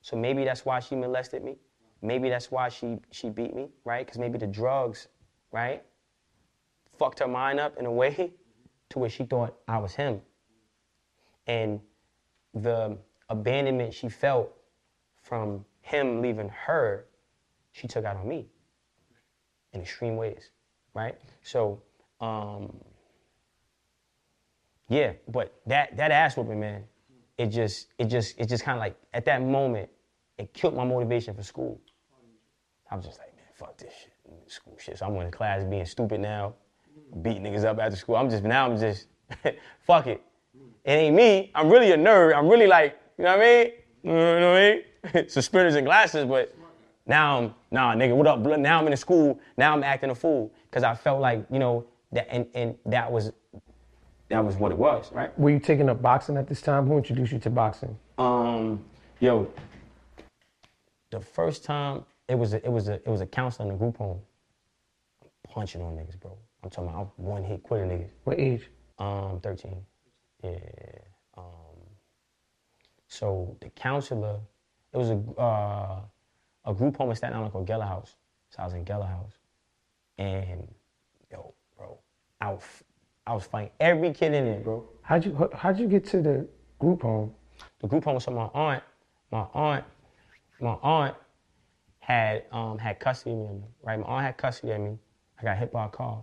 [0.00, 1.56] So maybe that's why she molested me.
[2.02, 4.04] Maybe that's why she, she beat me, right?
[4.04, 5.06] Because maybe the drugs,
[5.52, 5.82] right,
[6.98, 8.32] fucked her mind up in a way
[8.90, 10.20] to where she thought I was him.
[11.46, 11.80] And
[12.54, 14.52] the abandonment she felt
[15.22, 17.06] from him leaving her,
[17.72, 18.46] she took out on me
[19.72, 20.50] in extreme ways,
[20.94, 21.16] right?
[21.42, 21.82] So,
[22.20, 22.76] um,
[24.88, 26.84] yeah, but that that ass whooping, man,
[27.38, 29.88] it just it just it just kind of like at that moment,
[30.38, 31.80] it killed my motivation for school.
[32.90, 34.12] I was just like, man, fuck this shit,
[34.50, 34.98] school shit.
[34.98, 36.54] So I'm in class being stupid now,
[37.22, 38.16] beat niggas up after school.
[38.16, 39.06] I'm just now I'm just
[39.86, 40.22] fuck it.
[40.84, 41.50] It ain't me.
[41.54, 42.34] I'm really a nerd.
[42.34, 43.72] I'm really like, you know what I mean?
[44.02, 44.82] You know what I mean?
[45.28, 46.54] Suspenders and glasses, but
[47.06, 48.38] now I'm, nah, nigga, what up?
[48.40, 49.40] Now I'm in the school.
[49.56, 50.52] Now I'm acting a fool.
[50.70, 53.32] Cause I felt like, you know, that and, and that was
[54.28, 55.36] that was what it was, right?
[55.38, 56.86] Were you taking up boxing at this time?
[56.86, 57.98] Who introduced you to boxing?
[58.16, 58.82] Um,
[59.20, 59.46] yo,
[61.10, 63.78] the first time it was a, it was a it was a counselor in the
[63.78, 64.20] group home.
[65.22, 66.36] I'm punching on niggas, bro.
[66.64, 68.08] I'm talking about I'm one hit quitter niggas.
[68.24, 68.70] What age?
[68.98, 69.76] Um, 13.
[70.44, 70.58] Yeah.
[71.36, 71.44] Um,
[73.08, 74.38] so the counselor,
[74.92, 76.00] it was a uh,
[76.64, 78.16] a group home in Staten Island called Geller House.
[78.50, 79.32] So I was in Geller House,
[80.18, 80.68] and
[81.30, 81.98] yo, bro,
[82.40, 82.62] I was,
[83.26, 84.86] I was fighting every kid in there, bro.
[85.02, 86.46] How'd you how'd you get to the
[86.78, 87.34] group home?
[87.80, 88.82] The group home was from my aunt.
[89.30, 89.84] My aunt,
[90.60, 91.16] my aunt
[92.00, 93.98] had um had custody of me, right?
[93.98, 94.98] My aunt had custody of me.
[95.40, 96.22] I got hit by a car,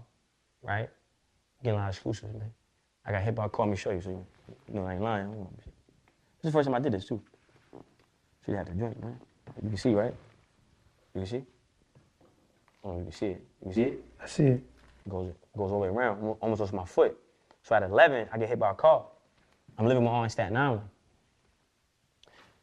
[0.62, 0.90] right?
[1.64, 2.52] Getting a lot of exclusives, man.
[3.06, 3.66] I got hit by a car.
[3.66, 4.26] Let me show you so you,
[4.68, 5.32] you know I ain't lying.
[5.32, 5.72] This is
[6.44, 7.22] the first time I did this too.
[8.50, 9.20] You had to joint, man.
[9.62, 10.14] You can see, right?
[11.14, 11.43] You can see?
[12.84, 13.43] Oh, you can see it.
[13.62, 14.04] You can see it?
[14.22, 14.64] I see it.
[15.08, 17.16] goes goes all the way around, almost goes to my foot.
[17.62, 19.06] So at 11, I get hit by a car.
[19.78, 20.82] I'm living with my aunt in Staten Island.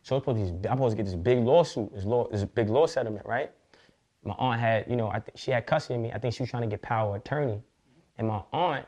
[0.03, 2.69] So I'm supposed, to, I'm supposed to get this big lawsuit, this law, this big
[2.69, 3.51] law settlement, right?
[4.25, 6.13] My aunt had, you know, I think she had custody of me.
[6.13, 7.61] I think she was trying to get power attorney.
[8.19, 8.87] And my aunt,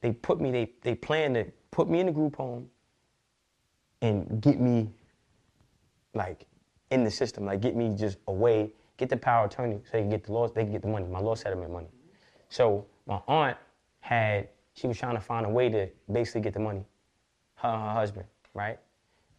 [0.00, 2.68] they put me, they they planned to put me in the group home
[4.00, 4.90] and get me
[6.14, 6.46] like
[6.90, 10.10] in the system, like get me just away, get the power attorney so they can
[10.10, 11.88] get the law, they can get the money, my law settlement money.
[12.48, 13.56] So my aunt
[14.00, 16.84] had, she was trying to find a way to basically get the money,
[17.56, 18.78] her her husband, right?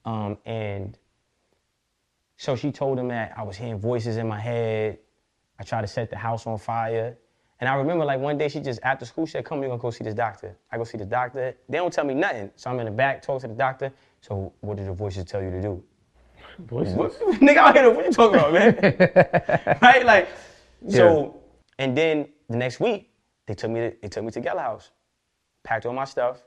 [0.06, 0.98] Um, and
[2.38, 5.00] so she told him that I was hearing voices in my head.
[5.60, 7.18] I tried to set the house on fire.
[7.60, 9.80] And I remember like one day she just after school she said, "Come, we're gonna
[9.80, 11.56] go see this doctor." I go see the doctor.
[11.70, 13.94] They don't tell me nothing, so I'm in the back talking to the doctor.
[14.20, 15.84] So what did the voices tell you to do?
[16.60, 16.95] Voices.
[16.95, 19.78] What, nigga out here, what you talking about, man?
[19.82, 20.06] right?
[20.06, 20.30] Like,
[20.89, 21.39] so,
[21.80, 23.10] and then the next week,
[23.47, 24.91] they took me to, they took me to Geller House,
[25.64, 26.43] packed all my stuff,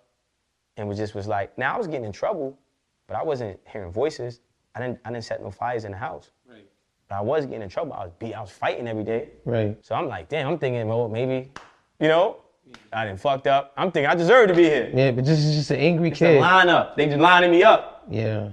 [0.77, 2.59] and was just was like, now I was getting in trouble,
[3.07, 4.41] but I wasn't hearing voices.
[4.75, 6.31] I didn't, I didn't set no fires in the house.
[6.49, 6.67] Right.
[7.09, 7.93] But I was getting in trouble.
[7.95, 9.31] I was beat, I was fighting every day.
[9.45, 9.77] Right.
[9.83, 11.51] So I'm like, damn, I'm thinking, well, maybe,
[11.99, 12.39] you know,
[12.93, 13.73] I didn't fucked up.
[13.77, 14.91] I'm thinking I deserve to be here.
[14.93, 16.41] Yeah, but this is just an angry The kid.
[16.41, 16.97] line up.
[16.97, 18.05] They just lining me up.
[18.11, 18.51] Yeah.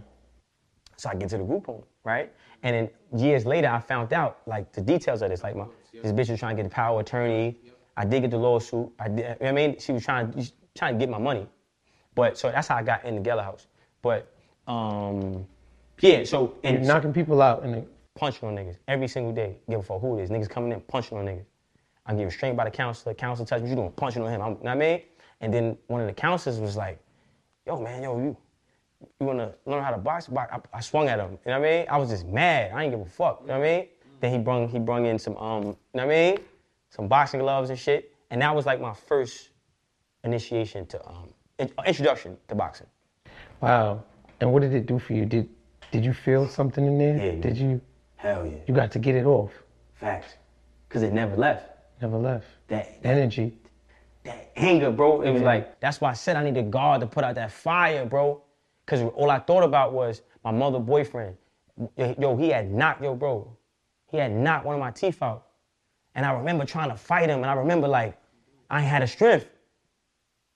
[1.04, 2.32] So I get to the group home, right?
[2.64, 5.44] And then years later, I found out like the details of this.
[5.44, 7.58] Like my this bitch was trying to get a power attorney.
[7.98, 8.90] I did get the lawsuit.
[8.98, 9.18] I did.
[9.18, 11.46] you know what I mean, she was trying she's trying to get my money.
[12.16, 13.68] But so that's how I got in the Geller house.
[14.02, 14.34] But
[14.66, 15.46] um,
[16.00, 16.24] yeah.
[16.24, 17.86] So You're and knocking people out and
[18.16, 19.58] punching on niggas every single day.
[19.70, 20.30] Give a fuck who it is.
[20.30, 21.44] Niggas coming in punching on niggas.
[22.06, 23.14] I'm getting restrained by the counselor.
[23.14, 23.70] Counselor touch me.
[23.72, 24.42] You doing punching on him.
[24.42, 25.02] I'm, you know what I mean?
[25.42, 26.98] And then one of the counselors was like,
[27.68, 28.38] "Yo, man, yo, you
[29.20, 30.28] you wanna learn how to box?
[30.28, 30.52] box?
[30.54, 31.32] I, I swung at him.
[31.46, 31.86] You know what I mean?
[31.90, 32.72] I was just mad.
[32.72, 33.42] I didn't give a fuck.
[33.42, 33.88] You know what I mean?
[34.20, 36.38] Then he brung he brung in some um, you know what I mean?
[36.90, 38.14] Some boxing gloves and shit.
[38.30, 39.50] And that was like my first
[40.24, 41.30] initiation to um
[41.60, 42.88] in- introduction to boxing.
[43.62, 44.04] wow.
[44.40, 45.26] And what did it do for you?
[45.26, 45.50] Did
[45.92, 47.18] did you feel something in there?
[47.18, 47.42] Yeah.
[47.42, 47.82] Did you
[48.16, 48.58] Hell yeah.
[48.68, 49.52] you got to get it off?
[49.96, 50.34] Facts.
[50.90, 51.70] Cause it never left.
[52.02, 52.46] Never left.
[52.68, 53.58] That Energy.
[54.24, 55.22] that anger, bro.
[55.22, 57.52] It was like That's why I said I need a guard to put out that
[57.52, 58.42] fire, bro.
[58.86, 61.38] Cause all I thought about was my mother boyfriend.
[61.98, 63.56] Yo, he had knocked, yo, bro.
[64.12, 65.48] He had knocked one of my teeth out.
[66.16, 68.18] And I remember trying to fight him, and I remember like
[68.70, 69.48] I had a strength.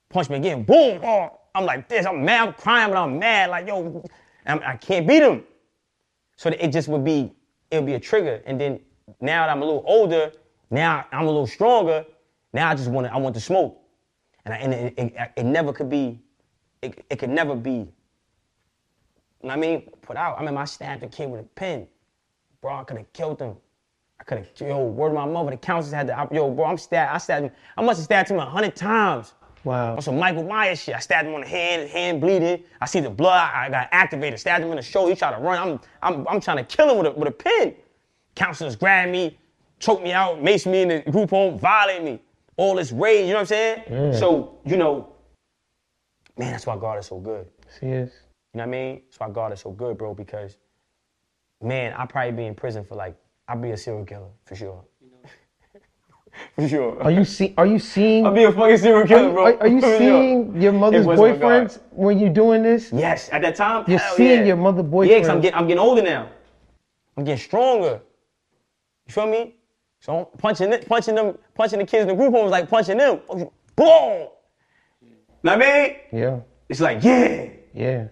[0.09, 1.01] Punch me again, boom.
[1.03, 2.05] Oh, I'm like this.
[2.05, 2.47] I'm mad.
[2.47, 3.49] I'm crying, but I'm mad.
[3.49, 4.03] Like yo,
[4.45, 5.43] I'm, I can't beat him.
[6.36, 7.34] So it just would be,
[7.71, 8.43] it would be a trigger.
[8.45, 8.80] And then
[9.19, 10.32] now that I'm a little older,
[10.69, 12.05] now I'm a little stronger.
[12.53, 13.82] Now I just want to, I want to smoke.
[14.45, 16.21] And, I, and it, it, it never could be,
[16.82, 17.88] it, it could never be,
[19.47, 20.38] I mean, put out.
[20.38, 21.88] I remember I stabbed a kid with a pen.
[22.61, 23.55] Bro, I could have killed him.
[24.19, 26.77] I could have, yo, word of my mother, the counselors had to, yo, bro, I'm
[26.77, 27.51] stabbed, I stabbed him.
[27.77, 29.33] I must have stabbed him a hundred times.
[29.63, 29.95] Wow.
[29.95, 30.95] On some Michael Myers shit.
[30.95, 32.63] I stabbed him on the hand, his hand bleeding.
[32.79, 33.51] I see the blood.
[33.53, 34.39] I got activated.
[34.39, 35.11] Stabbed him in the shoulder.
[35.11, 35.57] He tried to run.
[35.57, 37.75] I'm, I'm, I'm trying to kill him with a, with a pin.
[38.35, 39.38] Counselors grabbed me,
[39.79, 42.21] choked me out, maced me in the group home, violated me.
[42.55, 43.83] All this rage, you know what I'm saying?
[44.13, 45.13] So, you know,
[46.38, 47.47] man, that's why God is so good.
[47.81, 48.11] This?
[48.57, 49.01] You know what I mean?
[49.05, 50.57] That's why God is so good, bro, because,
[51.61, 53.15] man, I'd probably be in prison for like,
[53.47, 54.83] I'd be a serial killer, for sure.
[56.55, 57.03] for sure.
[57.03, 59.45] Are you see are you seeing I'd be a fucking serial are, killer, you- bro.
[59.45, 59.97] are, are you For sure.
[59.99, 62.91] seeing your mother's was my boyfriends when you're doing this?
[62.91, 63.85] Yes, at that time.
[63.87, 64.45] You're hell seeing yeah.
[64.45, 66.27] your mother Yeah, cause I'm getting, I'm getting older now.
[67.15, 68.01] I'm getting stronger.
[69.05, 69.53] You feel me?
[69.99, 72.67] So I'm punching, it, punching them, punching the kids in the group home was like
[72.67, 73.19] punching them.
[73.27, 73.49] Boom.
[73.77, 74.29] You
[75.43, 75.95] know what I mean?
[76.11, 76.39] Yeah.
[76.67, 77.49] It's like, yeah.
[77.75, 78.07] Yeah.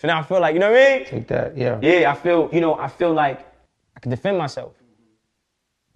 [0.00, 1.04] So now I feel like, you know what I mean?
[1.04, 1.54] Take that.
[1.54, 1.78] Yeah.
[1.82, 3.46] Yeah, I feel, you know, I feel like
[3.94, 4.72] I can defend myself.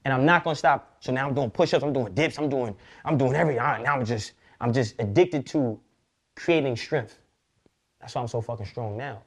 [0.05, 0.99] And I'm not gonna stop.
[1.01, 2.77] So now I'm doing push-ups, I'm doing dips, I'm doing,
[3.07, 3.63] I'm doing everything.
[3.63, 5.81] Right, Now I'm just, I'm just addicted to
[6.37, 7.19] creating strength.
[7.99, 9.23] That's why I'm so fucking strong now.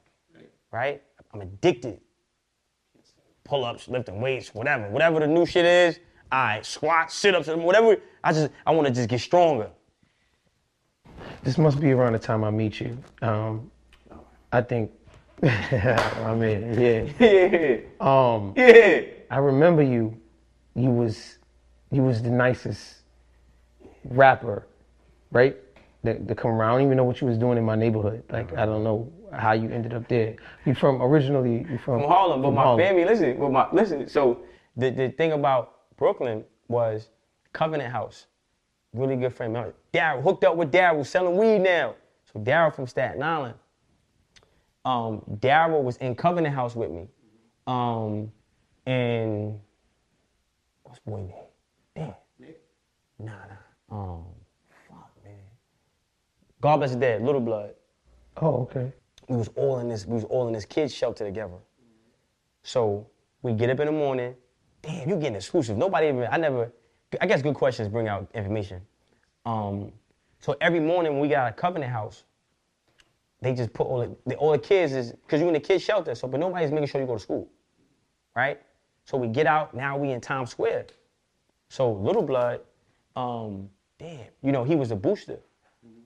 [0.70, 1.02] Right?
[1.34, 1.98] I'm addicted.
[3.42, 4.88] Pull-ups, lifting weights, whatever.
[4.90, 5.98] Whatever the new shit is,
[6.30, 7.96] all right, squats, sit-ups, whatever.
[8.22, 9.70] I just, I wanna just get stronger.
[11.42, 12.96] This must be around the time I meet you.
[13.22, 13.72] Um,
[14.52, 14.90] I think
[15.42, 17.04] I mean, yeah.
[17.20, 19.02] Yeah, Um, yeah.
[19.30, 20.16] I remember you.
[20.74, 21.38] You was,
[21.90, 23.02] you was the nicest
[24.04, 24.66] rapper,
[25.30, 25.56] right?
[26.04, 26.70] That, that come around.
[26.70, 28.22] I don't even know what you was doing in my neighborhood.
[28.30, 30.36] Like I don't know how you ended up there.
[30.64, 31.66] You from originally?
[31.70, 32.80] You from, from Harlem, but from my Harlem.
[32.80, 34.08] family, listen, well, my, listen.
[34.08, 34.40] So
[34.76, 37.08] the, the thing about Brooklyn was
[37.52, 38.26] Covenant House.
[38.92, 39.56] Really good friend.
[39.92, 41.94] Daryl hooked up with Daryl, selling weed now.
[42.32, 43.54] So Daryl from Staten Island.
[44.88, 47.08] Um, Daryl was in Covenant House with me.
[47.66, 48.32] Um,
[48.86, 49.60] and
[50.82, 51.32] what's boy name?
[51.94, 52.14] Damn.
[52.38, 52.62] Nick?
[53.18, 53.32] Nah,
[53.90, 53.94] nah.
[53.94, 54.24] Um,
[54.88, 55.34] fuck, man.
[56.62, 57.74] God bless his dad, Little Blood
[58.40, 58.90] Oh, okay.
[59.28, 61.58] we was all in this we was all in this kids shelter together.
[62.62, 63.06] So
[63.42, 64.34] we get up in the morning.
[64.80, 65.76] Damn, you getting exclusive.
[65.76, 66.72] Nobody even I never
[67.20, 68.80] I guess good questions bring out information.
[69.44, 69.92] Um,
[70.40, 72.24] so every morning when we got a covenant house,
[73.40, 76.14] they just put all the, all the kids is because you in the kids shelter,
[76.14, 77.48] so but nobody's making sure you go to school.
[78.34, 78.60] Right?
[79.04, 80.86] So we get out, now we in Times Square.
[81.68, 82.60] So Little Blood,
[83.16, 83.68] um,
[83.98, 85.38] damn, you know, he was a booster.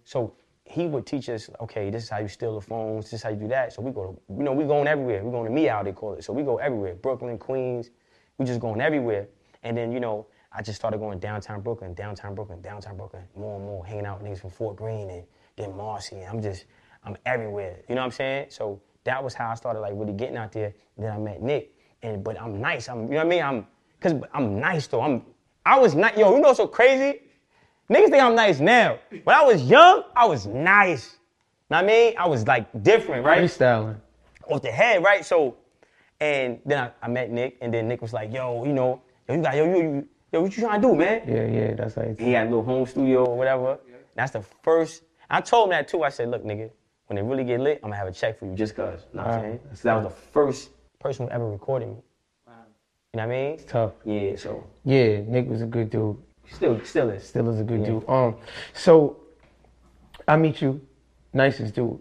[0.04, 3.22] So he would teach us, okay, this is how you steal the phones, this is
[3.22, 3.72] how you do that.
[3.72, 5.22] So we go to, you know, we going everywhere.
[5.24, 6.24] We going to Meow, they call it.
[6.24, 6.94] So we go everywhere.
[6.94, 7.90] Brooklyn, Queens,
[8.38, 9.28] we just going everywhere.
[9.62, 13.56] And then, you know, I just started going downtown Brooklyn, downtown Brooklyn, downtown Brooklyn, more
[13.56, 15.24] and more, hanging out with niggas from Fort Greene and
[15.56, 16.16] then Marcy.
[16.16, 16.64] And I'm just,
[17.05, 17.78] I'm everywhere.
[17.88, 18.46] You know what I'm saying?
[18.50, 20.74] So that was how I started like really getting out there.
[20.96, 21.74] And then I met Nick.
[22.03, 22.88] And but I'm nice.
[22.88, 23.42] I'm, you know what I mean?
[23.42, 23.66] I'm,
[24.00, 25.03] cause I'm nice though.
[25.03, 25.22] I'm,
[25.64, 27.20] I was not, yo, you know what's so crazy?
[27.90, 28.98] Niggas think I'm nice now.
[29.24, 31.12] When I was young, I was nice.
[31.12, 31.18] You
[31.70, 32.14] know what I mean?
[32.18, 33.42] I was like different, right?
[33.42, 33.96] Freestyling.
[34.48, 35.24] Off the head, right?
[35.24, 35.57] So,
[36.20, 39.34] and then I, I met Nick, and then Nick was like, yo, you know, yo,
[39.34, 41.22] you got, yo, you, you yo, what you trying to do, man?
[41.26, 41.74] Yeah, yeah.
[41.74, 42.14] That's how.
[42.18, 43.78] He had a little home studio or whatever.
[44.14, 45.03] That's the first.
[45.30, 46.03] I told him that too.
[46.03, 46.70] I said, look, nigga,
[47.07, 49.07] when they really get lit, I'm gonna have a check for you just cause.
[49.12, 49.42] You know what I'm Wow.
[49.42, 49.61] saying?
[49.74, 51.96] So that was the first person who ever recorded me.
[52.46, 52.53] Wow.
[53.12, 53.59] You know what I mean?
[53.66, 53.92] Tough.
[54.05, 56.16] Yeah, so Yeah, Nick was a good dude.
[56.50, 57.24] still, still is.
[57.24, 57.86] Still is a good Yeah.
[57.86, 58.09] dude.
[58.09, 58.36] Um,
[58.72, 59.16] so
[60.26, 60.80] I meet you,
[61.32, 61.98] nicest dude.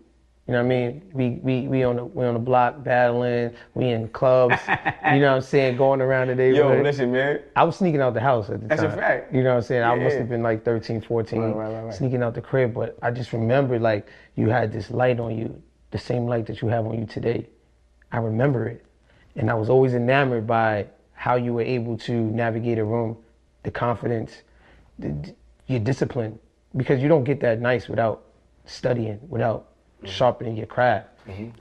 [0.48, 1.12] You know what I mean?
[1.14, 3.54] We we we on the we on the block battling.
[3.76, 4.58] We in clubs.
[4.68, 5.78] you know what I'm saying?
[5.78, 7.42] Going around the Yo, listen, man.
[7.56, 8.78] I was sneaking out the house at the time.
[8.78, 9.34] That's a fact.
[9.34, 9.84] You know what I'm saying?
[9.84, 10.20] I Yeah, must yeah.
[10.20, 11.94] have been like 13, 14, Right, right, right, right.
[11.94, 12.74] sneaking out the crib.
[12.74, 15.62] But I just remember like you had this light on you,
[15.92, 17.48] the same light that you have on you today.
[18.12, 18.84] I remember it.
[19.36, 23.16] And I was always enamored by how you were able to navigate a room,
[23.64, 24.42] the confidence,
[25.00, 25.34] the,
[25.68, 26.40] your discipline.
[26.76, 28.24] Because you don't get that nice without
[28.66, 29.68] studying, without
[30.04, 31.08] sharpening your craft.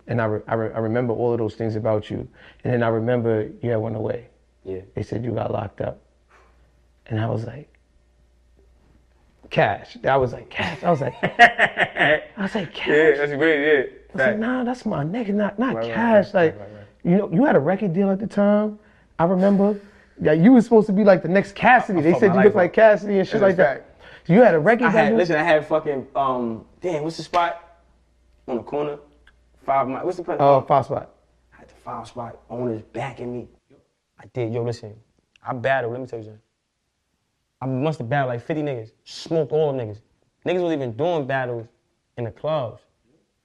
[0.07, 2.27] And I, re- I, re- I remember all of those things about you.
[2.65, 4.29] And then I remember you had went away.
[4.65, 4.81] Yeah.
[4.95, 6.01] They said you got locked up.
[7.07, 7.69] And I was like,
[9.51, 9.97] cash.
[10.05, 10.83] I was like, cash.
[10.83, 12.89] I was like, I was like, cash.
[12.89, 13.67] Yeah, that's great.
[13.67, 13.83] Yeah.
[13.83, 16.35] I was like, nah, that's my nigga, not not Right, cash.
[16.35, 16.71] right, like,
[17.05, 18.79] you know, you had a record deal at the time.
[19.19, 19.79] I remember.
[20.23, 22.01] Yeah, you was supposed to be like the next Cassidy.
[22.03, 22.73] They said you look like.
[22.75, 23.97] Cassidy and shit That's like that.
[24.27, 25.37] you had a record I had listen.
[25.37, 26.67] I had fucking um.
[26.83, 27.70] Damn, what's the spot
[28.51, 28.99] on the corner?
[29.65, 29.89] Five.
[29.89, 30.39] Mi- What's the place?
[30.41, 31.15] Oh, five spot.
[31.55, 33.49] I had the five spot owners backing me.
[34.19, 34.53] I did.
[34.53, 34.95] Yo, listen.
[35.43, 35.93] I battled.
[35.93, 36.43] Let me tell you something.
[37.63, 38.93] I must have battled like 50 niggas.
[39.05, 40.01] Smoked all them niggas.
[40.47, 41.67] Niggas was even doing battles
[42.17, 42.83] in the clubs.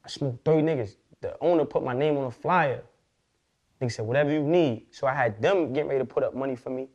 [0.04, 0.96] I smoked 30 niggas.
[1.22, 2.84] The owner put my name on a flyer.
[3.82, 4.86] Nigga said, whatever you need.
[4.92, 6.88] So I had them getting ready to put up money for me.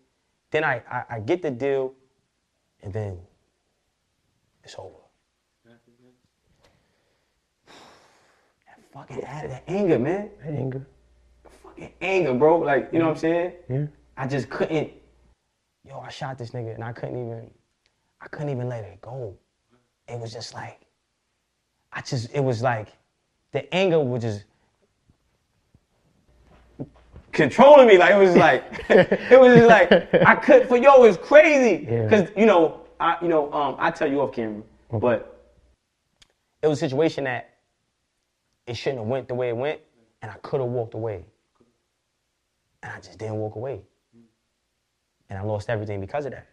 [0.50, 1.94] Then I, I, I get the deal,
[2.82, 3.18] and then
[4.64, 4.96] it's over.
[8.66, 10.86] That fucking added that anger, man Anger.
[11.62, 12.58] fucking anger, bro.
[12.58, 13.52] Like, you know what I'm saying?
[13.68, 13.86] Yeah.
[14.16, 14.90] I just couldn't.
[15.88, 17.50] Yo, I shot this nigga and I couldn't even.
[18.20, 19.34] I couldn't even let it go.
[20.08, 20.80] It was just like.
[21.92, 22.30] I just.
[22.34, 22.88] It was like,
[23.52, 24.44] the anger was just.
[27.32, 31.16] Controlling me, like it was like, it was just like I could for yo, it's
[31.16, 32.08] crazy, Yeah.
[32.10, 35.48] cause you know, I you know, um, I tell you off camera, but
[36.60, 37.49] it was a situation that
[38.70, 39.80] it shouldn't have went the way it went,
[40.22, 41.24] and I could have walked away.
[42.84, 43.82] And I just didn't walk away.
[45.28, 46.46] And I lost everything because of that.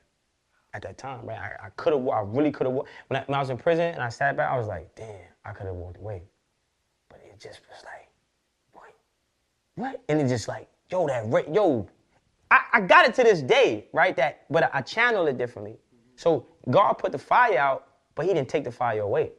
[0.74, 1.38] At that time, right?
[1.38, 2.76] I, I could have, I really could have.
[2.76, 5.08] When when I was in prison and I sat back, I was like, damn,
[5.46, 6.24] I could have walked away.
[7.10, 8.10] But it just was like,
[8.74, 8.94] what?
[9.76, 10.04] What?
[10.10, 11.88] And it just like, yo, that, ra- yo,
[12.52, 14.16] I, I got it to this day, right?
[14.16, 15.78] That, but I, I channeled it differently.
[16.16, 19.32] So God put the fire out, but He didn't take the fire away.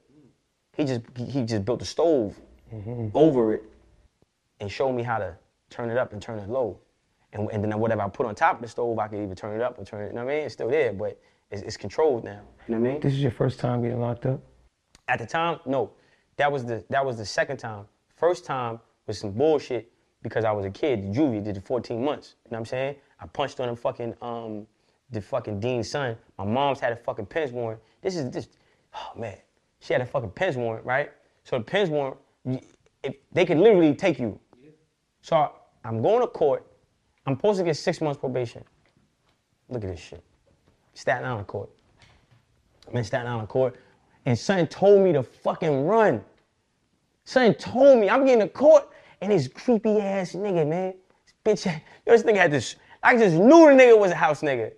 [0.77, 2.41] He just, he just built a stove
[3.15, 3.63] over it
[4.61, 5.37] and show me how to
[5.71, 6.79] turn it up and turn it low.
[7.33, 9.55] And, and then whatever I put on top of the stove, I could either turn
[9.55, 10.45] it up or turn it, you know what I mean?
[10.45, 12.41] It's still there, but it's, it's controlled now.
[12.67, 13.01] You know what I mean?
[13.01, 14.41] This is your first time getting locked up?
[15.09, 15.93] At the time, no.
[16.37, 17.87] That was the that was the second time.
[18.15, 19.91] First time with some bullshit
[20.23, 21.03] because I was a kid.
[21.03, 22.37] The juvie did the 14 months.
[22.45, 22.97] You know what I'm saying?
[23.21, 24.67] I punched on him fucking um
[25.11, 26.17] the fucking dean's son.
[26.37, 27.81] My mom's had a fucking PINS warrant.
[28.03, 28.49] This is this.
[28.95, 29.37] Oh man,
[29.81, 31.11] she had a fucking PINS warrant, right?
[31.45, 34.39] So the PINS warrant, they could literally take you.
[35.23, 35.53] So
[35.85, 36.67] I'm going to court.
[37.27, 38.65] I'm supposed to get six months probation.
[39.69, 40.25] Look at this shit.
[40.95, 41.71] Staten Island court.
[42.89, 43.77] I'm in Staten Island court,
[44.25, 46.25] and son told me to fucking run.
[47.25, 48.89] Son told me I'm getting to court,
[49.21, 50.95] and this creepy ass nigga, man,
[51.45, 52.77] this bitch, yo, this nigga had this.
[53.03, 54.71] I just knew the nigga was a house nigga.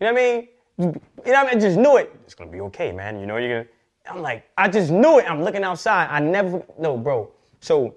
[0.00, 0.48] You know what I mean?
[0.78, 0.92] You know
[1.22, 1.56] what I mean?
[1.56, 2.14] I just knew it.
[2.24, 3.18] It's gonna be okay, man.
[3.20, 3.73] You know you're gonna.
[4.06, 5.30] I'm like, I just knew it.
[5.30, 6.08] I'm looking outside.
[6.10, 7.30] I never, no, bro.
[7.60, 7.94] So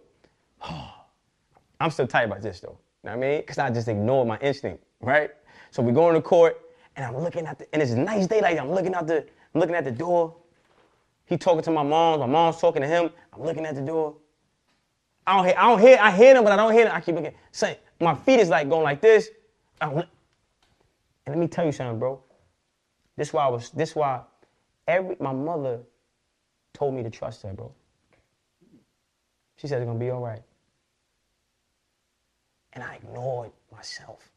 [1.79, 2.79] I'm still tight about this though.
[3.03, 3.41] You know what I mean?
[3.41, 5.31] Because I just ignored my instinct, right?
[5.71, 6.59] So we go into court,
[6.95, 9.25] and I'm looking at the, and it's a nice day like I'm looking out the,
[9.53, 10.35] I'm looking at the door.
[11.25, 13.09] He talking to my mom, my mom's talking to him.
[13.33, 14.15] I'm looking at the door.
[15.27, 16.95] I don't hear, I don't hear, I hear them, but I don't hear them.
[16.95, 17.33] I keep looking.
[17.51, 19.29] Son, my feet is like going like this.
[19.81, 20.05] And
[21.27, 22.23] let me tell you something, bro.
[23.17, 24.21] This why I was, this why
[24.87, 25.81] every, my mother
[26.77, 27.71] told me to trust her, bro.
[29.55, 30.43] She said it's gonna be all right.
[32.73, 34.29] And I ignored myself.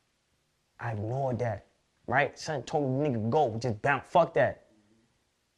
[0.78, 1.66] I ignored that,
[2.06, 2.38] right?
[2.38, 4.64] Son told me, nigga, go, just bounce, fuck that.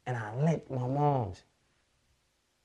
[0.06, 1.44] And I let my mom's.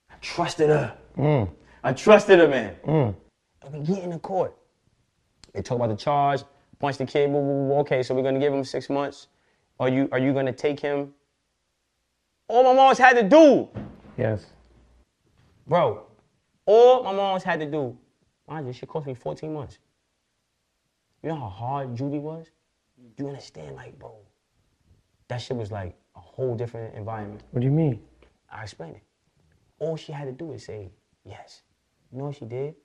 [0.10, 0.98] I trusted her.
[1.16, 1.50] Mm.
[1.84, 2.76] I trusted her, man.
[2.88, 3.16] Mm.
[3.62, 4.58] And we get in the court.
[5.54, 6.42] They talk about the charge,
[6.80, 7.76] punch the kid, woo, woo, woo.
[7.82, 9.28] okay, so we're gonna give him six months.
[9.80, 11.14] Are you are you gonna take him?
[12.48, 13.70] All my mom's had to do,
[14.18, 14.48] Yes.
[15.68, 16.04] bro,
[16.66, 17.96] all my mom's had to do,
[18.48, 19.78] mind you, shit cost me 14 months.
[21.22, 22.48] You know how hard juvie was?
[23.16, 24.16] Do you understand, like, bro,
[25.28, 27.44] that shit was like a whole different environment.
[27.52, 28.02] What do you mean?
[28.50, 29.04] I explained it.
[29.80, 30.90] All she had to do is say
[31.24, 31.62] yes.
[32.12, 32.76] You know what she did?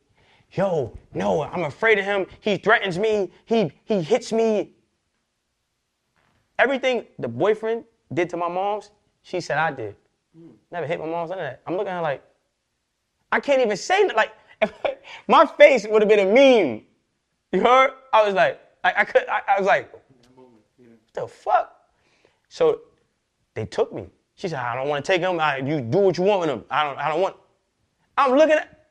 [0.52, 2.26] Yo, no, I'm afraid of him.
[2.40, 3.30] He threatens me.
[3.46, 4.74] He he hits me.
[6.58, 8.90] Everything the boyfriend did to my mom's,
[9.22, 9.96] she said I did.
[10.70, 11.62] Never hit my mom's none of that.
[11.66, 12.22] I'm looking at her like,
[13.30, 14.16] I can't even say that.
[14.16, 14.32] Like,
[15.28, 16.82] my face would have been a meme.
[17.52, 17.92] You heard?
[18.12, 19.28] I was like, I, I could.
[19.28, 19.92] I, I was like,
[20.34, 20.48] what
[21.12, 21.90] the fuck?
[22.48, 22.80] So
[23.54, 24.06] they took me.
[24.34, 25.38] She said, I don't want to take him.
[25.38, 26.64] I, you do what you want with him.
[26.70, 27.36] I don't, I don't want.
[28.16, 28.88] I'm looking at,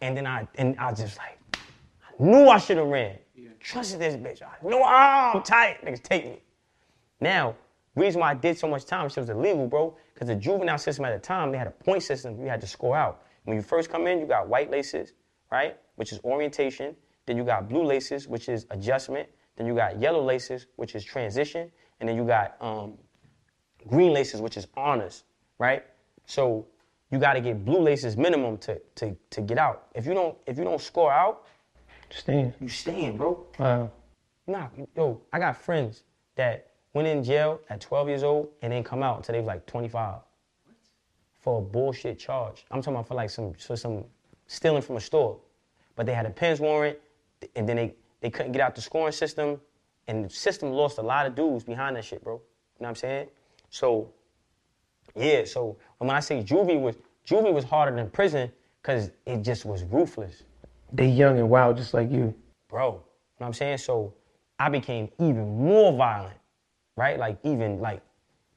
[0.00, 3.18] and then I, and I just like, I knew I should have ran.
[3.60, 4.42] Trusted this bitch.
[4.42, 5.84] I knew oh, I'm tight.
[5.84, 6.40] Niggas take me.
[7.20, 7.54] Now,
[7.94, 9.96] reason why I did so much time, shit was illegal, bro.
[10.12, 12.40] Because the juvenile system at the time, they had a point system.
[12.40, 13.22] You had to score out.
[13.44, 15.12] When you first come in, you got white laces,
[15.50, 16.94] right, which is orientation.
[17.26, 19.28] Then you got blue laces, which is adjustment.
[19.56, 21.70] Then you got yellow laces, which is transition.
[22.00, 22.94] And then you got um,
[23.88, 25.24] green laces, which is honors,
[25.58, 25.84] right?
[26.26, 26.66] So
[27.10, 29.86] you got to get blue laces minimum to, to, to get out.
[29.94, 31.44] If you don't if you don't score out,
[32.10, 32.54] Stand.
[32.60, 33.46] you staying, bro.
[33.58, 33.90] Wow.
[34.46, 36.02] Nah, yo, I got friends
[36.36, 39.46] that went in jail at 12 years old and didn't come out until they was
[39.46, 40.20] like 25
[41.38, 42.64] for a bullshit charge.
[42.70, 44.04] I'm talking about for like some for some
[44.46, 45.38] stealing from a store,
[45.96, 46.98] but they had a PINS warrant,
[47.56, 49.60] and then they they couldn't get out the scoring system,
[50.06, 52.34] and the system lost a lot of dudes behind that shit, bro.
[52.34, 52.42] You know
[52.84, 53.28] what I'm saying?
[53.70, 54.12] So,
[55.16, 55.44] yeah.
[55.44, 59.84] So when I say juvie was juvie was harder than prison because it just was
[59.84, 60.42] ruthless
[60.92, 62.34] They young and wild just like you.
[62.68, 62.86] bro.
[62.88, 63.00] You know
[63.38, 63.78] what I'm saying?
[63.78, 64.14] So
[64.58, 66.36] I became even more violent,
[66.96, 67.18] right?
[67.18, 68.02] Like even like,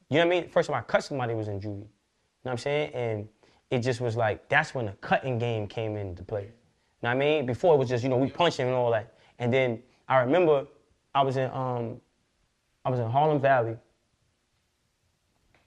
[0.09, 0.49] you know what I mean?
[0.49, 1.65] First time I cut somebody was in juvie.
[1.65, 1.87] You know
[2.41, 2.93] what I'm saying?
[2.93, 3.27] And
[3.71, 6.43] it just was like that's when the cutting game came into play.
[6.43, 6.47] You
[7.03, 7.45] know what I mean?
[7.45, 9.13] Before it was just you know we punching and all that.
[9.39, 10.67] And then I remember
[11.13, 11.99] I was in um
[12.83, 13.77] I was in Harlem Valley,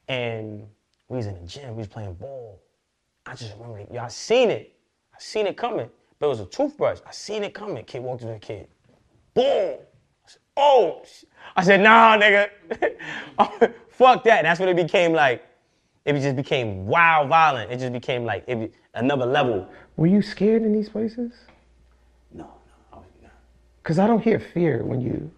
[0.07, 0.67] and
[1.09, 1.71] we was in the gym.
[1.71, 2.63] We was playing ball.
[3.27, 4.75] I just remember, I seen it.
[5.13, 5.91] I seen it coming.
[6.19, 6.99] But it was a toothbrush.
[7.07, 7.85] I seen it coming.
[7.85, 8.69] Kid walked to the kid.
[9.35, 9.79] Boom.
[10.59, 11.03] Oh.
[11.57, 12.51] I said, nah, nigga.
[13.91, 14.43] Fuck that.
[14.43, 15.45] That's when it became like,
[16.05, 17.71] it just became wild violent.
[17.71, 19.69] It just became like it, another level.
[19.97, 21.33] Were you scared in these places?
[22.33, 22.51] No, no,
[22.93, 23.33] I was not.
[23.83, 25.31] Cause I don't hear fear when you.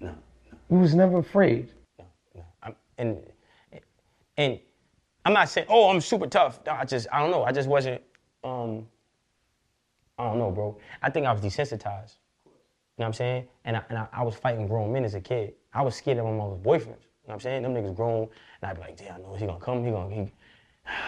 [0.00, 0.58] No, no.
[0.70, 1.70] You was never afraid.
[1.98, 2.04] No,
[2.34, 2.44] no.
[2.62, 3.18] I'm, and
[4.36, 4.58] and
[5.24, 6.60] I'm not saying, oh, I'm super tough.
[6.66, 7.44] No, I just, I don't know.
[7.44, 8.02] I just wasn't.
[8.44, 8.86] Um,
[10.18, 10.78] I don't know, bro.
[11.02, 12.14] I think I was desensitized.
[12.98, 13.48] You know what I'm saying?
[13.64, 15.54] And I, and I, I was fighting grown men as a kid.
[15.72, 16.86] I was scared of my mother's boyfriends.
[16.86, 17.62] You know what I'm saying?
[17.62, 18.28] Them niggas grown,
[18.60, 19.84] and I'd be like, damn, I know he gonna come.
[19.84, 20.14] He gonna.
[20.14, 20.32] He,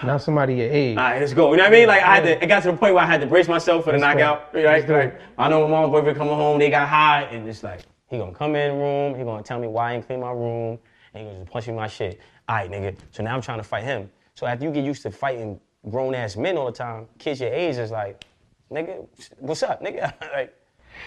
[0.07, 0.97] Now somebody your age.
[0.97, 1.51] All right, let's go.
[1.51, 1.89] You know what I mean?
[1.89, 2.43] Like I had to.
[2.43, 4.21] It got to the point where I had to brace myself for the Let's go.
[4.21, 4.55] knockout.
[4.55, 4.89] Right?
[4.89, 5.21] Like.
[5.37, 6.59] I know my mom's boyfriend coming home.
[6.59, 9.15] They got high, and it's like, he gonna come in the room.
[9.19, 10.79] He gonna tell me why I ain't clean my room,
[11.13, 12.21] and he gonna just punch me in my shit.
[12.49, 12.97] All right, nigga.
[13.11, 14.11] So now I'm trying to fight him.
[14.35, 15.61] So after you get used to fighting
[15.91, 18.25] grown ass men all the time, kids your age is like,
[18.71, 19.07] nigga,
[19.39, 20.13] what's up, nigga?
[20.33, 20.55] like,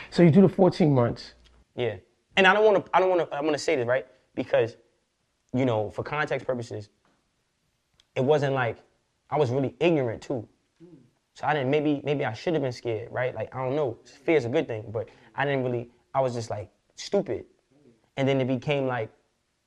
[0.09, 1.33] So you do the 14 months.
[1.75, 1.95] yeah.
[2.35, 2.91] And I don't want to.
[2.95, 3.35] I don't want to.
[3.35, 4.77] I'm gonna say this right because,
[5.53, 6.89] you know, for context purposes,
[8.15, 8.77] it wasn't like
[9.31, 10.47] I was really ignorant too.
[11.33, 11.71] So I didn't.
[11.71, 13.33] Maybe maybe I should have been scared, right?
[13.33, 13.97] Like I don't know.
[14.23, 15.89] Fear is a good thing, but I didn't really.
[16.13, 17.45] I was just like stupid,
[18.17, 19.09] and then it became like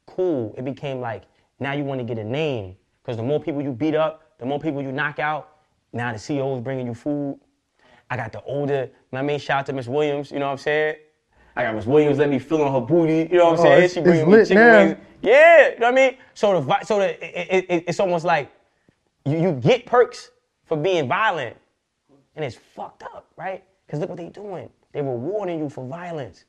[0.07, 0.55] cool.
[0.57, 1.25] It became like
[1.59, 4.47] now you want to get a name because the more people you beat up, the
[4.47, 5.57] more people you knock out.
[5.93, 7.41] Now the CEO is bringing you food.
[8.11, 8.91] I got the older.
[9.13, 10.31] my main shout out to Miss Williams.
[10.31, 10.97] You know what I'm saying?
[11.57, 13.29] I got Miss Williams let me fill on her booty.
[13.33, 13.77] You know what I'm Oh, saying?
[13.79, 14.85] it's- she bringing me chicken now.
[14.85, 14.99] wings.
[15.23, 16.17] Yeah, you know what I mean.
[16.35, 18.51] So the so the it, it, it's almost like
[19.25, 20.31] you, you get perks
[20.65, 21.57] for being violent,
[22.37, 23.63] and it's fucked up, right?
[23.87, 24.71] Because look what they're doing.
[24.93, 26.45] They're rewarding you for violence,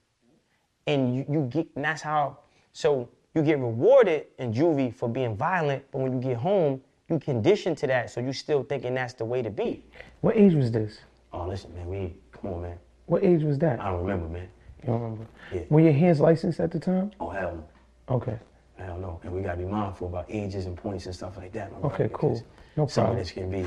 [0.88, 2.38] and you, you get and that's how.
[2.74, 7.20] So you get rewarded in juvie for being violent, but when you get home, you
[7.20, 9.84] conditioned to that, so you still thinking that's the way to be.
[10.22, 11.00] What age was this?
[11.34, 12.78] Oh, listen, man, we come on, man.
[13.06, 13.80] What age was that?
[13.80, 14.48] I don't remember, man.
[14.82, 15.26] You don't remember?
[15.54, 15.62] Yeah.
[15.70, 17.12] Were your hands licensed at the time?
[17.20, 18.16] Oh hell no.
[18.16, 18.38] Okay.
[18.78, 19.20] Hell no.
[19.24, 21.72] And we gotta be mindful about ages and points and stuff like that.
[21.72, 22.42] my Okay, cool.
[22.76, 23.60] No Some of this can be,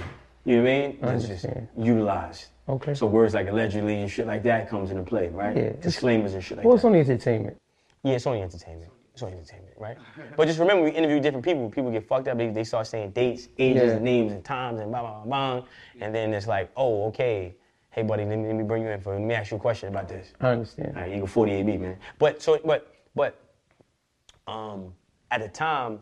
[0.44, 0.98] you know what I mean?
[1.02, 1.46] I just
[1.78, 2.46] utilized.
[2.68, 2.94] Okay.
[2.94, 5.56] So words like allegedly and shit like that comes into play, right?
[5.56, 6.88] Yeah, Disclaimers and shit like Well, it's that.
[6.88, 7.60] only entertainment.
[8.02, 8.90] Yeah, it's only entertainment.
[9.14, 9.96] It's entertainment, right?
[10.36, 11.70] But just remember, we interview different people.
[11.70, 12.36] People get fucked up.
[12.36, 13.90] They, they start saying dates, ages, Yeah.
[13.96, 15.66] and names, and times, and blah, blah, blah, blah.
[16.00, 17.54] And then it's like, oh, okay.
[17.90, 19.60] Hey, buddy, let me, let me bring you in for, let me ask you a
[19.60, 20.32] question about this.
[20.40, 20.96] I understand.
[20.96, 21.96] All right, you go 48B, man.
[22.18, 23.40] But so, but, but,
[24.48, 24.92] um,
[25.30, 26.00] at the time,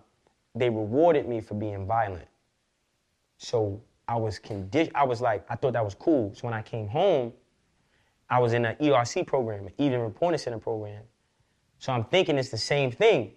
[0.55, 2.27] they rewarded me for being violent.
[3.37, 4.97] So I was conditioned.
[4.97, 6.33] I was like, I thought that was cool.
[6.35, 7.35] So when I came home,
[8.31, 11.03] I was in an ERC program, an Evening Reporting Center program.
[11.83, 13.33] So I'm thinking it's the same thing.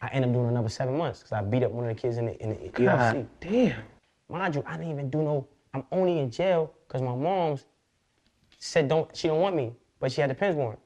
[0.00, 2.16] I end up doing another seven months because I beat up one of the kids
[2.16, 2.86] in the, in the ERC.
[2.86, 3.82] God damn.
[4.30, 5.46] Mind you, I didn't even do no.
[5.74, 7.66] I'm only in jail because my mom's
[8.58, 9.14] said don't.
[9.14, 10.78] She don't want me, but she had the PINS warrant.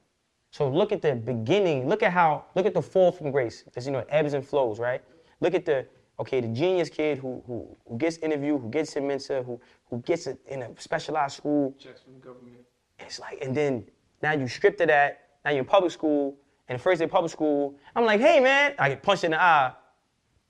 [0.51, 1.89] So look at the beginning.
[1.89, 2.47] Look at how.
[2.57, 3.63] Look at the fall from grace.
[3.63, 5.03] Because you know ebbs and flows, right?
[5.39, 5.87] Look at the
[6.19, 10.03] okay, the genius kid who who, who gets interviewed, who gets in Mensa, who who
[10.03, 11.73] gets it in a specialized school.
[11.79, 12.57] Checks from the government.
[12.99, 13.85] It's like, and then
[14.25, 15.30] now you stripped of that.
[15.45, 16.37] Now you're in public school,
[16.69, 19.33] and the first day of public school, I'm like, hey man, I get punched in
[19.33, 19.73] the eye,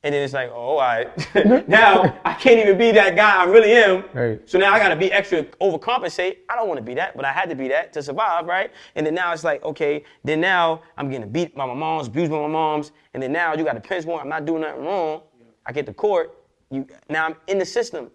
[0.03, 1.09] and then it's like, oh, all right.
[1.69, 4.05] now I can't even be that guy I really am.
[4.13, 4.41] Right.
[4.49, 6.39] So now I gotta be extra overcompensate.
[6.49, 8.71] I don't want to be that, but I had to be that to survive, right?
[8.95, 12.31] And then now it's like, okay, then now I'm getting beat by my mom's, abused
[12.31, 14.25] by my mom's, and then now you got a PINS warrant.
[14.25, 15.23] I'm not doing nothing wrong.
[15.67, 16.37] I get to court.
[16.71, 18.11] You now I'm in the system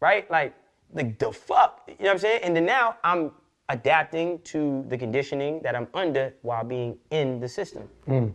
[0.00, 0.28] right?
[0.30, 0.54] Like,
[0.92, 2.40] like the fuck, you know what I'm saying?
[2.42, 3.30] And then now I'm
[3.70, 8.28] adapting to the conditioning that I'm under while being in the system, hmm.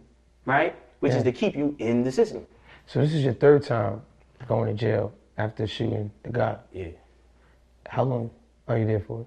[0.46, 0.76] right?
[1.02, 2.48] Which is to keep you in the system.
[2.88, 4.02] So this is your third time
[4.48, 6.58] going to jail after shooting the guy.
[6.72, 6.88] Yeah,
[7.88, 8.32] How long
[8.68, 9.26] are you there for?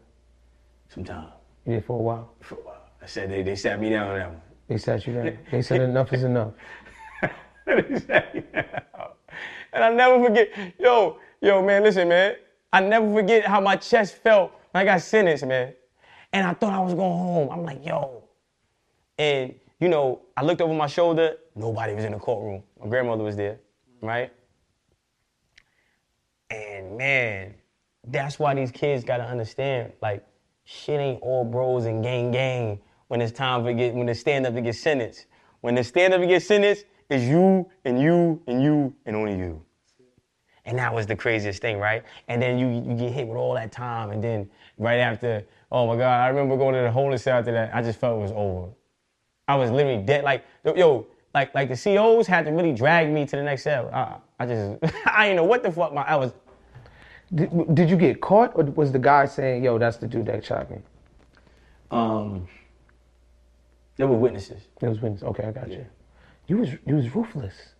[0.89, 1.29] Some time.
[1.67, 2.33] You there for a while.
[2.41, 2.83] for a while.
[3.03, 4.41] I said they, they sat me down on that one.
[4.69, 5.39] They sat you down.
[5.51, 6.53] They said enough is enough.
[7.67, 8.65] They sat me down.
[9.75, 10.49] and I never forget,
[10.79, 12.37] yo, yo, man, listen, man.
[12.73, 15.75] I never forget how my chest felt when I got sentenced, man.
[16.33, 17.49] And I thought I was going home.
[17.51, 18.25] I'm like, yo.
[19.19, 21.37] And, you know, I looked over my shoulder.
[21.55, 22.63] Nobody was in the courtroom.
[22.81, 23.61] My grandmother was there,
[24.03, 24.33] right?
[26.51, 27.55] And man,
[28.07, 30.25] that's why these kids gotta understand, like,
[30.65, 34.47] shit ain't all bros and gang gang when it's time for get when they stand
[34.47, 35.27] up to get sentenced.
[35.61, 39.37] When they stand up to get sentenced, it's you and you and you and only
[39.37, 39.63] you.
[40.65, 42.05] And that was the craziest thing, right?
[42.29, 45.87] And then you you get hit with all that time, and then right after, oh
[45.87, 47.75] my God, I remember going to the holding cell after that.
[47.75, 48.69] I just felt it was over.
[49.47, 50.25] I was literally dead.
[50.25, 53.91] Like yo, like like the COs had to really drag me to the next cell.
[53.93, 56.33] I, I just I didn't know what the fuck my I was.
[57.35, 60.45] Did, did you get caught, or was the guy saying, "Yo, that's the dude that
[60.45, 60.79] shot me"?
[61.91, 62.49] Um,
[63.97, 64.63] there were witnesses.
[64.81, 65.23] There was witness.
[65.23, 65.85] Okay, I got you.
[66.47, 67.75] You was you was ruthless.